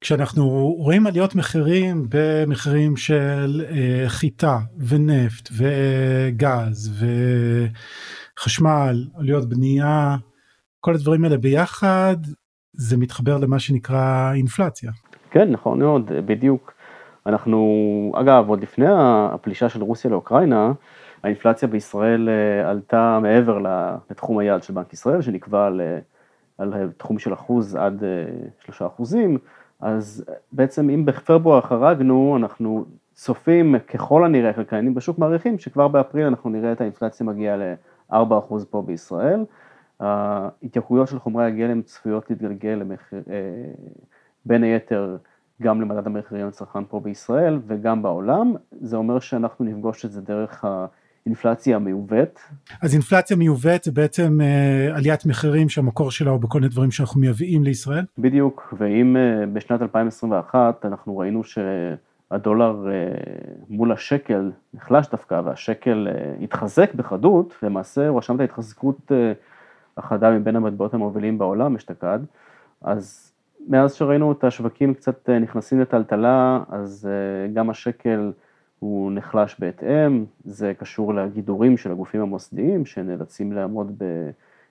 כשאנחנו 0.00 0.48
רואים 0.78 1.06
עליות 1.06 1.34
מחירים 1.34 2.06
במחירים 2.08 2.96
של 2.96 3.64
אה, 3.70 4.04
חיטה 4.08 4.58
ונפט 4.78 5.48
וגז 5.52 7.04
וחשמל, 8.38 9.06
עליות 9.14 9.48
בנייה, 9.48 10.16
כל 10.80 10.94
הדברים 10.94 11.24
האלה 11.24 11.38
ביחד, 11.38 12.16
זה 12.72 12.96
מתחבר 12.96 13.38
למה 13.38 13.58
שנקרא 13.58 14.32
אינפלציה. 14.34 14.90
כן, 15.32 15.50
נכון 15.50 15.78
מאוד, 15.78 16.12
בדיוק. 16.26 16.72
אנחנו, 17.26 18.12
אגב, 18.14 18.48
עוד 18.48 18.62
לפני 18.62 18.86
הפלישה 18.88 19.68
של 19.68 19.82
רוסיה 19.82 20.10
לאוקראינה, 20.10 20.72
האינפלציה 21.22 21.68
בישראל 21.68 22.28
אה, 22.28 22.70
עלתה 22.70 23.18
מעבר 23.22 23.58
לתחום 24.10 24.38
היעד 24.38 24.62
של 24.62 24.72
בנק 24.72 24.92
ישראל, 24.92 25.22
שנקבע 25.22 25.66
על, 25.66 25.80
אה, 25.80 25.98
על 26.58 26.90
תחום 26.96 27.18
של 27.18 27.32
אחוז 27.32 27.76
עד 27.76 28.04
אה, 28.04 28.08
שלושה 28.64 28.86
אחוזים, 28.86 29.38
אז 29.80 30.24
בעצם 30.52 30.90
אם 30.90 31.04
בפברואר 31.04 31.60
חרגנו, 31.60 32.36
אנחנו 32.36 32.84
צופים 33.12 33.78
ככל 33.78 34.24
הנראה, 34.24 34.52
כלכלנים 34.52 34.94
בשוק 34.94 35.18
מעריכים 35.18 35.58
שכבר 35.58 35.88
באפריל 35.88 36.26
אנחנו 36.26 36.50
נראה 36.50 36.72
את 36.72 36.80
האינפלציה 36.80 37.26
מגיעה 37.26 37.56
ל-4% 37.56 38.54
פה 38.70 38.82
בישראל. 38.86 39.44
ההתייקרויות 40.00 41.08
של 41.08 41.18
חומרי 41.18 41.44
הגלם 41.44 41.82
צפויות 41.82 42.30
להתגלגל 42.30 42.70
למחיר, 42.70 43.22
בין 44.46 44.62
היתר 44.62 45.16
גם 45.62 45.80
למדד 45.80 46.06
המחירים 46.06 46.46
לצרכן 46.46 46.84
פה 46.88 47.00
בישראל 47.00 47.58
וגם 47.66 48.02
בעולם, 48.02 48.54
זה 48.80 48.96
אומר 48.96 49.18
שאנחנו 49.18 49.64
נפגוש 49.64 50.04
את 50.04 50.12
זה 50.12 50.20
דרך 50.20 50.64
האינפלציה 51.24 51.76
המיובאת. 51.76 52.40
אז 52.82 52.94
אינפלציה 52.94 53.36
מיובאת 53.36 53.84
זה 53.84 53.92
בעצם 53.92 54.38
uh, 54.40 54.96
עליית 54.96 55.26
מחירים 55.26 55.68
שהמקור 55.68 56.10
שלה 56.10 56.30
הוא 56.30 56.40
בכל 56.40 56.58
מיני 56.60 56.70
דברים 56.70 56.90
שאנחנו 56.90 57.20
מייבאים 57.20 57.64
לישראל? 57.64 58.04
בדיוק, 58.18 58.74
ואם 58.78 59.16
uh, 59.16 59.46
בשנת 59.46 59.82
2021 59.82 60.84
אנחנו 60.84 61.18
ראינו 61.18 61.42
שהדולר 61.44 62.86
uh, 62.86 63.64
מול 63.68 63.92
השקל 63.92 64.50
נחלש 64.74 65.10
דווקא 65.10 65.40
והשקל 65.44 66.08
uh, 66.10 66.44
התחזק 66.44 66.94
בחדות, 66.94 67.54
למעשה 67.62 68.08
הוא 68.08 68.18
רשם 68.18 68.34
את 68.34 68.40
ההתחזקות 68.40 68.98
uh, 69.12 69.14
החדה 69.96 70.30
מבין 70.30 70.56
המטבעות 70.56 70.94
המובילים 70.94 71.38
בעולם 71.38 71.76
אשתקד, 71.76 72.18
אז 72.82 73.31
מאז 73.68 73.94
שראינו 73.94 74.32
את 74.32 74.44
השווקים 74.44 74.94
קצת 74.94 75.30
אה, 75.30 75.38
נכנסים 75.38 75.80
לטלטלה, 75.80 76.62
אז 76.68 77.08
אה, 77.10 77.52
גם 77.52 77.70
השקל 77.70 78.32
הוא 78.78 79.12
נחלש 79.12 79.56
בהתאם, 79.58 80.24
זה 80.44 80.72
קשור 80.78 81.14
לגידורים 81.14 81.76
של 81.76 81.92
הגופים 81.92 82.20
המוסדיים 82.20 82.86
שנאלצים 82.86 83.52
לעמוד 83.52 84.02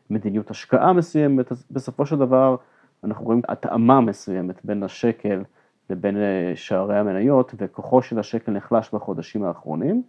במדיניות 0.10 0.51
השקעה 0.51 0.93
מסוימת, 0.93 1.51
אז 1.51 1.65
בסופו 1.71 2.06
של 2.06 2.17
דבר 2.17 2.56
אנחנו 3.04 3.25
רואים 3.25 3.41
התאמה 3.47 4.01
מסוימת 4.01 4.65
בין 4.65 4.84
השקל 4.84 5.43
לבין 5.89 6.17
אה, 6.17 6.51
שערי 6.56 6.97
המניות, 6.97 7.54
וכוחו 7.58 8.01
של 8.01 8.19
השקל 8.19 8.51
נחלש 8.51 8.89
בחודשים 8.93 9.43
האחרונים. 9.43 10.04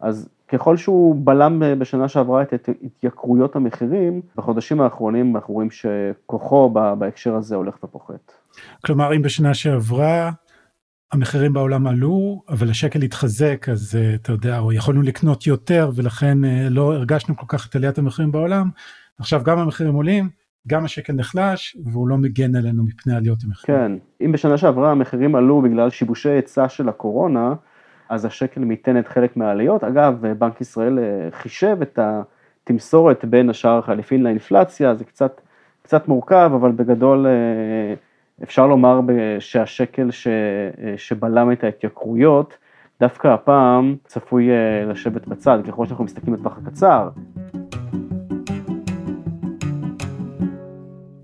אז 0.00 0.28
ככל 0.52 0.76
שהוא 0.76 1.16
בלם 1.24 1.62
בשנה 1.78 2.08
שעברה 2.08 2.42
את 2.42 2.52
התייקרויות 2.52 3.56
המחירים, 3.56 4.20
בחודשים 4.36 4.80
האחרונים 4.80 5.36
אנחנו 5.36 5.54
רואים 5.54 5.68
שכוחו 5.70 6.70
בהקשר 6.98 7.34
הזה 7.34 7.56
הולך 7.56 7.84
ופוחת. 7.84 8.32
כלומר, 8.86 9.16
אם 9.16 9.22
בשנה 9.22 9.54
שעברה 9.54 10.30
המחירים 11.12 11.52
בעולם 11.52 11.86
עלו, 11.86 12.42
אבל 12.48 12.70
השקל 12.70 13.02
התחזק, 13.02 13.66
אז 13.68 13.96
אה, 13.96 14.14
אתה 14.14 14.32
יודע, 14.32 14.58
או 14.58 14.72
יכולנו 14.72 15.02
לקנות 15.02 15.46
יותר, 15.46 15.90
ולכן 15.94 16.44
אה, 16.44 16.66
לא 16.70 16.94
הרגשנו 16.94 17.36
כל 17.36 17.46
כך 17.48 17.68
את 17.68 17.76
עליית 17.76 17.98
המחירים 17.98 18.32
בעולם, 18.32 18.68
עכשיו 19.18 19.42
גם 19.44 19.58
המחירים 19.58 19.94
עולים, 19.94 20.28
גם 20.66 20.84
השקל 20.84 21.12
נחלש, 21.12 21.76
והוא 21.84 22.08
לא 22.08 22.16
מגן 22.16 22.56
עלינו 22.56 22.84
מפני 22.84 23.14
עליות 23.14 23.38
המחירים. 23.44 23.80
כן, 23.80 23.92
אם 24.24 24.32
בשנה 24.32 24.58
שעברה 24.58 24.90
המחירים 24.90 25.34
עלו 25.34 25.62
בגלל 25.62 25.90
שיבושי 25.90 26.28
היצע 26.28 26.68
של 26.68 26.88
הקורונה, 26.88 27.54
אז 28.10 28.24
השקל 28.24 28.60
מיתן 28.60 28.98
את 28.98 29.08
חלק 29.08 29.36
מהעליות. 29.36 29.84
אגב, 29.84 30.26
בנק 30.38 30.60
ישראל 30.60 30.98
אה, 30.98 31.28
חישב 31.30 31.78
את 31.82 31.98
התמסורת 31.98 33.24
בין 33.24 33.50
השער 33.50 33.78
החליפין 33.78 34.22
לאינפלציה, 34.22 34.94
זה 34.94 35.04
קצת, 35.04 35.40
קצת 35.82 36.08
מורכב, 36.08 36.50
אבל 36.54 36.72
בגדול 36.72 37.26
אה, 37.26 37.94
אפשר 38.42 38.66
לומר 38.66 39.00
שהשקל 39.38 40.10
ש, 40.10 40.28
שבלם 40.96 41.52
את 41.52 41.64
ההתייקרויות, 41.64 42.56
דווקא 43.00 43.28
הפעם 43.28 43.96
צפוי 44.04 44.48
לשבת 44.86 45.28
בצד, 45.28 45.58
ככל 45.66 45.86
שאנחנו 45.86 46.04
מסתכלים 46.04 46.36
בטווח 46.36 46.58
הקצר. 46.58 47.08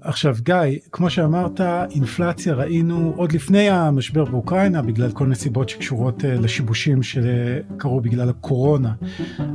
עכשיו 0.06 0.34
גיא, 0.42 0.78
כמו 0.92 1.10
שאמרת, 1.10 1.60
אינפלציה 1.90 2.54
ראינו 2.54 3.12
עוד 3.16 3.32
לפני 3.32 3.70
המשבר 3.70 4.24
באוקראינה, 4.24 4.82
בגלל 4.82 5.10
כל 5.10 5.26
נסיבות 5.26 5.68
שקשורות 5.68 6.24
אה, 6.24 6.34
לשיבושים 6.34 7.02
שקרו 7.02 8.00
בגלל 8.00 8.28
הקורונה. 8.28 8.92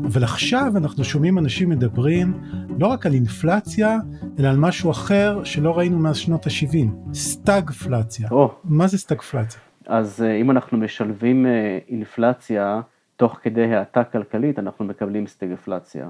אבל 0.06 0.24
עכשיו 0.24 0.72
אנחנו 0.78 1.04
שומעים 1.04 1.38
אנשים 1.38 1.70
מדברים 1.70 2.34
לא 2.80 2.88
רק 2.88 3.06
על 3.06 3.14
אינפלציה, 3.14 3.98
אלא 4.40 4.48
על 4.48 4.58
משהו 4.58 4.92
אחר 4.92 5.44
שלא 5.44 5.78
ראינו 5.78 6.00
מאז 6.00 6.18
שנות 6.18 6.48
ה-70, 6.48 7.14
סטאגפלציה. 7.14 8.28
Oh. 8.28 8.50
מה 8.64 8.88
זה 8.88 8.98
סטאגפלציה? 8.98 9.60
אז 9.88 10.24
אה, 10.24 10.36
אם 10.36 10.52
אנחנו 10.52 10.78
משלבים 10.78 11.46
אה, 11.46 11.78
אינפלציה 11.90 12.82
תוך 13.16 13.40
כדי 13.42 13.76
האטה 13.76 14.04
כלכלית, 14.04 14.60
אנחנו 14.60 14.86
מקבלים 14.86 15.28
סטגפלציה. 15.28 16.08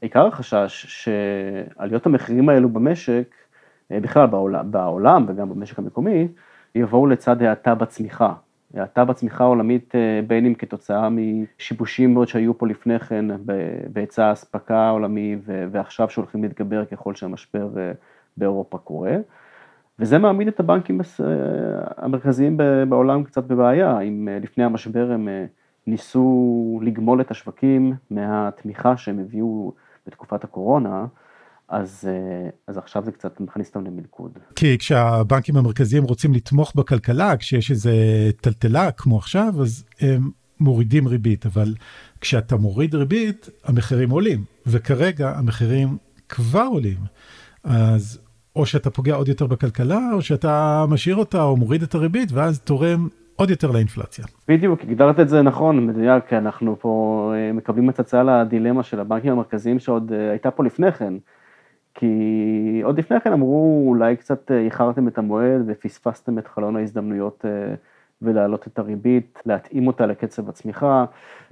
עיקר 0.00 0.26
החשש 0.26 0.86
שעליות 0.86 2.06
המחירים 2.06 2.48
האלו 2.48 2.68
במשק 2.68 3.34
בכלל 4.00 4.26
בעולם, 4.26 4.70
בעולם 4.70 5.24
וגם 5.28 5.48
במשק 5.48 5.78
המקומי, 5.78 6.28
יבואו 6.74 7.06
לצד 7.06 7.42
האטה 7.42 7.74
בצמיחה. 7.74 8.32
האטה 8.74 9.04
בצמיחה 9.04 9.44
העולמית 9.44 9.94
אה, 9.94 10.20
בין 10.26 10.46
אם 10.46 10.54
כתוצאה 10.54 11.08
משיבושים 11.10 12.14
מאוד 12.14 12.28
שהיו 12.28 12.58
פה 12.58 12.66
לפני 12.66 12.98
כן 12.98 13.24
בהיצע 13.92 14.26
האספקה 14.26 14.76
העולמי 14.76 15.36
ועכשיו 15.46 16.10
שהולכים 16.10 16.42
להתגבר 16.42 16.84
ככל 16.84 17.14
שהמשבר 17.14 17.68
אה, 17.76 17.92
באירופה 18.36 18.78
קורה. 18.78 19.16
וזה 19.98 20.18
מעמיד 20.18 20.48
את 20.48 20.60
הבנקים 20.60 21.00
המרכזיים 21.96 22.56
בעולם 22.88 23.24
קצת 23.24 23.44
בבעיה, 23.44 24.00
אם 24.00 24.28
לפני 24.42 24.64
המשבר 24.64 25.10
הם 25.12 25.28
ניסו 25.86 26.80
לגמול 26.82 27.20
את 27.20 27.30
השווקים 27.30 27.94
מהתמיכה 28.10 28.96
שהם 28.96 29.18
הביאו 29.18 29.72
בתקופת 30.06 30.44
הקורונה, 30.44 31.06
אז, 31.72 32.08
אה, 32.08 32.48
אז 32.66 32.78
עכשיו 32.78 33.04
זה 33.04 33.12
קצת 33.12 33.40
מכניס 33.40 33.68
אותם 33.68 33.86
למלכוד. 33.86 34.38
כי 34.56 34.78
כשהבנקים 34.78 35.56
המרכזיים 35.56 36.04
רוצים 36.04 36.34
לתמוך 36.34 36.72
בכלכלה, 36.76 37.36
כשיש 37.36 37.70
איזה 37.70 37.92
טלטלה 38.40 38.90
כמו 38.90 39.16
עכשיו, 39.16 39.52
אז 39.62 39.84
הם 40.00 40.30
מורידים 40.60 41.08
ריבית, 41.08 41.46
אבל 41.46 41.74
כשאתה 42.20 42.56
מוריד 42.56 42.94
ריבית, 42.94 43.48
המחירים 43.64 44.10
עולים, 44.10 44.44
וכרגע 44.66 45.30
המחירים 45.38 45.96
כבר 46.28 46.66
עולים. 46.70 46.98
אז 47.64 48.20
או 48.56 48.66
שאתה 48.66 48.90
פוגע 48.90 49.14
עוד 49.14 49.28
יותר 49.28 49.46
בכלכלה, 49.46 50.00
או 50.12 50.22
שאתה 50.22 50.84
משאיר 50.88 51.16
אותה 51.16 51.42
או 51.42 51.56
מוריד 51.56 51.82
את 51.82 51.94
הריבית, 51.94 52.32
ואז 52.32 52.60
תורם 52.60 53.08
עוד 53.36 53.50
יותר 53.50 53.70
לאינפלציה. 53.70 54.24
בדיוק, 54.48 54.80
הגדרת 54.80 55.20
את 55.20 55.28
זה 55.28 55.42
נכון, 55.42 55.86
מדויק, 55.86 56.32
אנחנו 56.32 56.76
פה 56.80 57.32
אה, 57.34 57.52
מקבלים 57.52 57.88
הצצה 57.88 58.22
לדילמה 58.22 58.82
של 58.82 59.00
הבנקים 59.00 59.32
המרכזיים 59.32 59.78
שעוד 59.78 60.12
אה, 60.12 60.30
הייתה 60.30 60.50
פה 60.50 60.64
לפני 60.64 60.92
כן. 60.92 61.14
כי 61.94 62.80
עוד 62.84 62.98
לפני 62.98 63.20
כן 63.20 63.32
אמרו, 63.32 63.84
אולי 63.88 64.16
קצת 64.16 64.50
אה, 64.50 64.58
איחרתם 64.58 65.08
את 65.08 65.18
המועד 65.18 65.62
ופספסתם 65.66 66.38
את 66.38 66.48
חלון 66.48 66.76
ההזדמנויות 66.76 67.44
אה, 67.44 67.74
ולהעלות 68.22 68.66
את 68.66 68.78
הריבית, 68.78 69.42
להתאים 69.46 69.86
אותה 69.86 70.06
לקצב 70.06 70.48
הצמיחה. 70.48 71.04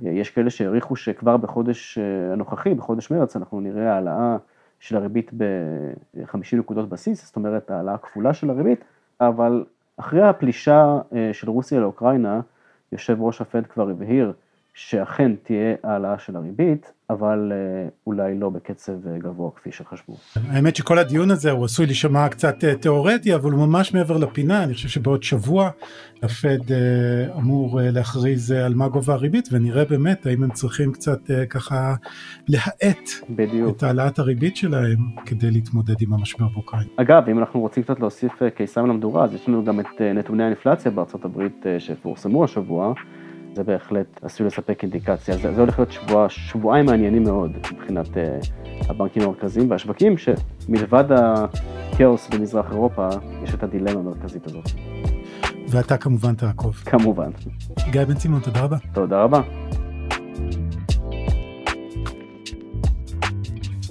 אה, 0.06 0.10
יש 0.10 0.30
כאלה 0.30 0.50
שהעריכו 0.50 0.96
שכבר 0.96 1.36
בחודש 1.36 1.98
הנוכחי, 2.32 2.74
בחודש 2.74 3.10
מרץ, 3.10 3.36
אנחנו 3.36 3.60
נראה 3.60 3.94
העלאה 3.94 4.36
של 4.80 4.96
הריבית 4.96 5.30
ב-50 5.36 6.56
נקודות 6.56 6.88
בסיס, 6.88 7.26
זאת 7.26 7.36
אומרת 7.36 7.70
העלאה 7.70 7.98
כפולה 7.98 8.34
של 8.34 8.50
הריבית, 8.50 8.84
אבל 9.20 9.64
אחרי 9.96 10.22
הפלישה 10.22 10.98
של 11.32 11.50
רוסיה 11.50 11.80
לאוקראינה, 11.80 12.40
יושב 12.92 13.22
ראש 13.22 13.40
הפד 13.40 13.66
כבר 13.66 13.90
הבהיר 13.90 14.32
שאכן 14.74 15.32
תהיה 15.42 15.74
העלאה 15.82 16.18
של 16.18 16.36
הריבית, 16.36 16.92
אבל 17.12 17.52
אה, 17.54 17.88
אולי 18.06 18.38
לא 18.38 18.50
בקצב 18.50 19.06
אה, 19.06 19.18
גבוה 19.18 19.50
כפי 19.56 19.72
שחשבו. 19.72 20.16
האמת 20.48 20.76
שכל 20.76 20.98
הדיון 20.98 21.30
הזה 21.30 21.50
הוא 21.50 21.64
עשוי 21.64 21.86
להישמע 21.86 22.28
קצת 22.28 22.64
אה, 22.64 22.74
תיאורטי, 22.74 23.34
אבל 23.34 23.50
הוא 23.50 23.66
ממש 23.66 23.94
מעבר 23.94 24.16
לפינה, 24.16 24.64
אני 24.64 24.74
חושב 24.74 24.88
שבעוד 24.88 25.22
שבוע 25.22 25.70
הפד 26.22 26.74
אמור 27.36 27.80
להכריז 27.82 28.50
על 28.50 28.74
מה 28.74 28.88
גובה 28.88 29.14
הריבית, 29.14 29.48
ונראה 29.52 29.84
באמת 29.84 30.26
האם 30.26 30.42
הם 30.42 30.50
צריכים 30.50 30.92
קצת 30.92 31.20
ככה 31.50 31.94
להאט 32.48 33.08
בדיוק. 33.30 33.76
את 33.76 33.82
העלאת 33.82 34.18
הריבית 34.18 34.56
שלהם 34.56 34.98
כדי 35.26 35.50
להתמודד 35.50 36.02
עם 36.02 36.12
המשבר 36.12 36.46
באוקראינה. 36.54 36.90
אגב, 36.96 37.28
אם 37.28 37.38
אנחנו 37.38 37.60
רוצים 37.60 37.82
קצת 37.82 38.00
להוסיף 38.00 38.32
קיסם 38.54 38.86
למדורה, 38.86 39.24
אז 39.24 39.34
יש 39.34 39.48
לנו 39.48 39.64
גם 39.64 39.80
את 39.80 40.00
נתוני 40.14 40.44
האינפלציה 40.44 40.90
בארצות 40.90 41.24
הברית 41.24 41.66
שפורסמו 41.78 42.44
השבוע. 42.44 42.94
זה 43.54 43.64
בהחלט 43.64 44.06
עשוי 44.22 44.46
לספק 44.46 44.82
אינדיקציה. 44.82 45.36
זה, 45.36 45.54
זה 45.54 45.60
הולך 45.60 45.78
להיות 45.78 45.92
שבוע, 45.92 46.28
שבועיים 46.28 46.86
מעניינים 46.86 47.22
מאוד 47.22 47.50
מבחינת 47.72 48.06
uh, 48.06 48.46
הבנקים 48.88 49.22
המרכזיים 49.22 49.70
והשווקים, 49.70 50.14
שמלבד 50.18 51.04
הכאוס 51.12 52.28
במזרח 52.28 52.72
אירופה, 52.72 53.08
יש 53.44 53.54
את 53.54 53.62
הדילמה 53.62 54.00
המרכזית 54.00 54.46
הזאת. 54.46 54.64
ואתה 55.68 55.96
כמובן 55.96 56.34
תעקוב. 56.34 56.74
כמובן. 56.74 57.30
גיא 57.90 58.04
בן 58.04 58.14
צימון, 58.14 58.40
תודה 58.40 58.60
רבה. 58.60 58.76
תודה 58.92 59.22
רבה. 59.22 59.40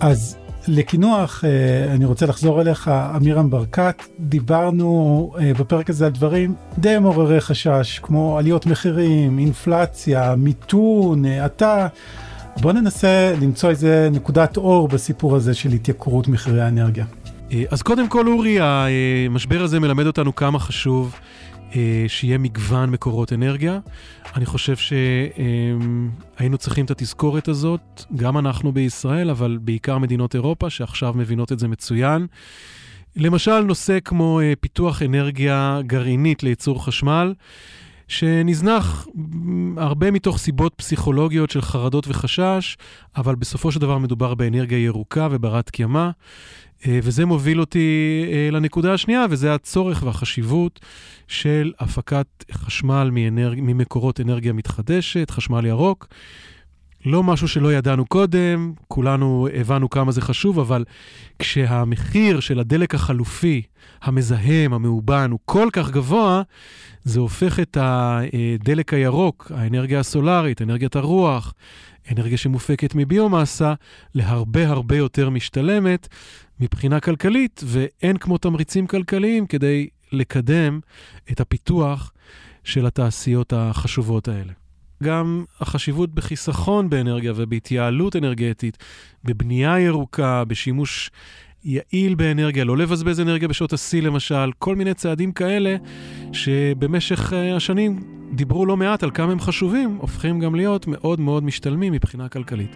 אז 0.02 0.38
לקינוח, 0.70 1.44
אה, 1.46 1.94
אני 1.94 2.06
רוצה 2.06 2.26
לחזור 2.26 2.62
אליך, 2.62 2.88
אמירם 2.88 3.50
ברקת, 3.50 4.04
דיברנו 4.20 5.32
אה, 5.40 5.52
בפרק 5.60 5.90
הזה 5.90 6.06
על 6.06 6.12
דברים 6.12 6.56
די 6.78 6.98
מעוררי 7.00 7.42
חשש, 7.42 8.00
כמו 8.00 8.38
עליות 8.38 8.66
מחירים, 8.66 9.40
אינפלציה, 9.40 10.36
מיתון, 10.36 11.26
האטה. 11.26 11.88
בוא 12.62 12.72
ננסה 12.72 13.34
למצוא 13.42 13.70
איזה 13.70 14.10
נקודת 14.12 14.58
אור 14.58 14.88
בסיפור 14.88 15.36
הזה 15.36 15.54
של 15.54 15.70
התייקרות 15.70 16.28
מחירי 16.28 16.62
האנרגיה. 16.62 17.06
אה, 17.52 17.64
אז 17.72 17.82
קודם 17.82 18.08
כל, 18.08 18.28
אורי, 18.28 18.58
המשבר 18.62 19.64
הזה 19.64 19.80
מלמד 19.80 20.06
אותנו 20.06 20.36
כמה 20.36 20.60
חשוב 20.60 21.16
שיהיה 22.08 22.38
מגוון 22.38 22.90
מקורות 22.90 23.34
אנרגיה. 23.34 23.80
אני 24.36 24.46
חושב 24.46 24.76
שהיינו 24.76 26.58
צריכים 26.58 26.86
את 26.86 26.92
התזכורת 26.92 27.48
הזאת, 27.48 28.04
גם 28.16 28.38
אנחנו 28.38 28.72
בישראל, 28.72 29.30
אבל 29.30 29.58
בעיקר 29.62 29.98
מדינות 29.98 30.36
אירופה, 30.36 30.70
שעכשיו 30.70 31.14
מבינות 31.14 31.52
את 31.52 31.60
זה 31.60 31.68
מצוין. 31.68 32.28
למשל, 33.16 33.60
נושא 33.60 33.98
כמו 34.06 34.40
אה, 34.40 34.54
פיתוח 34.60 35.02
אנרגיה 35.02 35.80
גרעינית 35.88 36.44
לייצור 36.44 36.86
חשמל, 36.86 37.34
שנזנח 38.08 39.08
הרבה 39.78 40.12
מתוך 40.12 40.38
סיבות 40.38 40.74
פסיכולוגיות 40.76 41.50
של 41.50 41.62
חרדות 41.62 42.08
וחשש, 42.08 42.78
אבל 43.18 43.36
בסופו 43.36 43.72
של 43.72 43.80
דבר 43.80 43.98
מדובר 43.98 44.34
באנרגיה 44.34 44.84
ירוקה 44.84 45.28
וברת 45.32 45.70
קיימא. 45.70 46.10
אה, 46.88 47.00
וזה 47.04 47.26
מוביל 47.26 47.60
אותי 47.60 48.26
אה, 48.32 48.50
לנקודה 48.52 48.94
השנייה, 48.94 49.26
וזה 49.30 49.54
הצורך 49.54 50.04
והחשיבות 50.04 50.80
של 51.28 51.72
הפקת 51.80 52.28
חשמל 52.52 53.10
מאנרג... 53.14 53.60
ממקורות 53.62 54.20
אנרגיה 54.20 54.54
מתחדשת, 54.54 55.32
חשמל 55.32 55.66
ירוק. 55.66 56.08
לא 57.06 57.24
משהו 57.24 57.48
שלא 57.48 57.74
ידענו 57.74 58.06
קודם, 58.06 58.74
כולנו 58.88 59.48
הבנו 59.54 59.90
כמה 59.90 60.12
זה 60.12 60.22
חשוב, 60.22 60.60
אבל 60.60 60.86
כשהמחיר 61.40 62.40
של 62.40 62.60
הדלק 62.60 62.96
החלופי, 62.96 63.62
המזהם, 64.02 64.74
המאובן, 64.74 65.32
הוא 65.32 65.40
כל 65.46 65.70
כך 65.74 65.92
גבוה, 65.92 66.42
זה 67.04 67.20
הופך 67.20 67.60
את 67.60 67.78
הדלק 67.82 68.94
הירוק, 68.94 69.52
האנרגיה 69.56 70.00
הסולארית, 70.00 70.62
אנרגיית 70.62 70.96
הרוח, 70.96 71.54
אנרגיה 72.12 72.38
שמופקת 72.38 72.96
מביומאסה, 72.96 73.74
להרבה 74.16 74.68
הרבה 74.68 74.98
יותר 74.98 75.30
משתלמת 75.30 76.08
מבחינה 76.60 77.00
כלכלית, 77.00 77.64
ואין 77.66 78.18
כמו 78.18 78.38
תמריצים 78.38 78.88
כלכליים 78.88 79.48
כדי 79.48 79.88
לקדם 80.12 80.80
את 81.32 81.40
הפיתוח 81.40 82.12
של 82.64 82.86
התעשיות 82.86 83.54
החשובות 83.54 84.28
האלה. 84.28 84.54
גם 85.04 85.44
החשיבות 85.60 86.16
בחיסכון 86.16 86.90
באנרגיה 86.90 87.34
ובהתייעלות 87.36 88.16
אנרגטית, 88.16 88.78
בבנייה 89.24 89.80
ירוקה, 89.80 90.44
בשימוש 90.46 91.12
יעיל 91.64 92.16
באנרגיה, 92.16 92.64
לא 92.64 92.78
לבזבז 92.78 93.20
אנרגיה 93.20 93.48
בשעות 93.48 93.74
השיא 93.74 94.02
למשל, 94.02 94.52
כל 94.60 94.76
מיני 94.76 94.94
צעדים 94.94 95.32
כאלה 95.32 95.76
שבמשך 96.34 97.34
אה, 97.34 97.56
השנים 97.56 98.04
דיברו 98.34 98.66
לא 98.66 98.78
מעט 98.78 99.04
על 99.04 99.12
כמה 99.12 99.32
הם 99.32 99.40
חשובים, 99.40 99.98
הופכים 100.02 100.40
גם 100.40 100.56
להיות 100.56 100.88
מאוד 100.88 101.20
מאוד 101.20 101.44
משתלמים 101.44 101.94
מבחינה 101.94 102.30
כלכלית. 102.30 102.76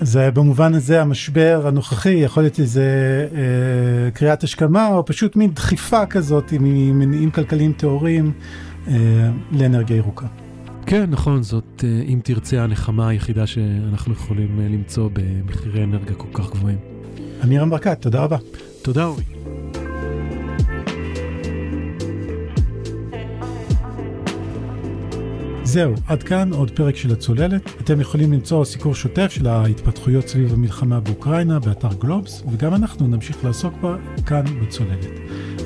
אז 0.00 0.20
במובן 0.34 0.74
הזה 0.74 1.02
המשבר 1.02 1.62
הנוכחי 1.66 2.14
יכול 2.14 2.42
להיות 2.42 2.60
איזה 2.60 2.84
אה, 3.34 4.10
קריאת 4.10 4.42
השכמה 4.44 4.86
או 4.86 5.04
פשוט 5.04 5.36
מין 5.36 5.50
דחיפה 5.50 6.06
כזאת 6.06 6.52
ממניעים 6.60 7.30
כלכליים 7.30 7.72
טהורים 7.72 8.32
אה, 8.88 8.94
לאנרגיה 9.52 9.96
ירוקה. 9.96 10.26
כן, 10.86 11.10
נכון, 11.10 11.42
זאת, 11.42 11.84
אה, 11.84 12.02
אם 12.08 12.20
תרצה, 12.24 12.62
הנחמה 12.62 13.08
היחידה 13.08 13.46
שאנחנו 13.46 14.12
יכולים 14.12 14.60
אה, 14.60 14.68
למצוא 14.68 15.10
במחירי 15.12 15.84
אנרגיה 15.84 16.14
כל 16.14 16.28
כך 16.32 16.50
גבוהים. 16.50 16.78
אמירם 17.44 17.70
ברקת, 17.70 18.02
תודה 18.02 18.20
רבה. 18.20 18.36
תודה, 18.82 19.04
אורי. 19.04 19.35
זהו, 25.66 25.94
עד 26.06 26.22
כאן 26.22 26.52
עוד 26.52 26.70
פרק 26.70 26.96
של 26.96 27.12
הצוללת. 27.12 27.70
אתם 27.80 28.00
יכולים 28.00 28.32
למצוא 28.32 28.64
סיקור 28.64 28.94
שוטף 28.94 29.30
של 29.30 29.46
ההתפתחויות 29.46 30.28
סביב 30.28 30.52
המלחמה 30.52 31.00
באוקראינה 31.00 31.58
באתר 31.58 31.94
גלובס, 31.98 32.42
וגם 32.52 32.74
אנחנו 32.74 33.06
נמשיך 33.06 33.44
לעסוק 33.44 33.74
בה 33.80 33.96
כאן 34.26 34.44
בצוללת. 34.62 35.06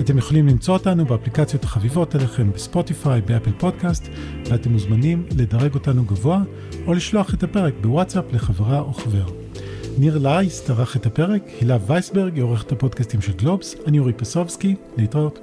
אתם 0.01 0.19
יכולים 0.19 0.49
למצוא 0.49 0.75
אותנו 0.75 1.05
באפליקציות 1.05 1.65
החביבות 1.65 2.15
עליכם 2.15 2.53
בספוטיפיי, 2.53 3.21
באפל 3.21 3.53
פודקאסט, 3.59 4.09
ואתם 4.47 4.73
מוזמנים 4.73 5.27
לדרג 5.37 5.75
אותנו 5.75 6.05
גבוה, 6.05 6.43
או 6.87 6.95
לשלוח 6.95 7.35
את 7.35 7.43
הפרק 7.43 7.75
בוואטסאפ 7.81 8.25
לחברה 8.33 8.81
או 8.81 8.93
חבר. 8.93 9.25
ניר 9.99 10.19
לייס 10.19 10.61
טרח 10.61 10.97
את 10.97 11.07
הפרק, 11.07 11.43
הילה 11.61 11.79
וייסברג 11.87 12.35
היא 12.35 12.43
עורכת 12.43 12.73
הפודקאסטים 12.73 13.21
של 13.21 13.33
גלובס, 13.33 13.75
אני 13.87 13.99
אורי 13.99 14.13
פסובסקי, 14.13 14.75
להתראות. 14.97 15.39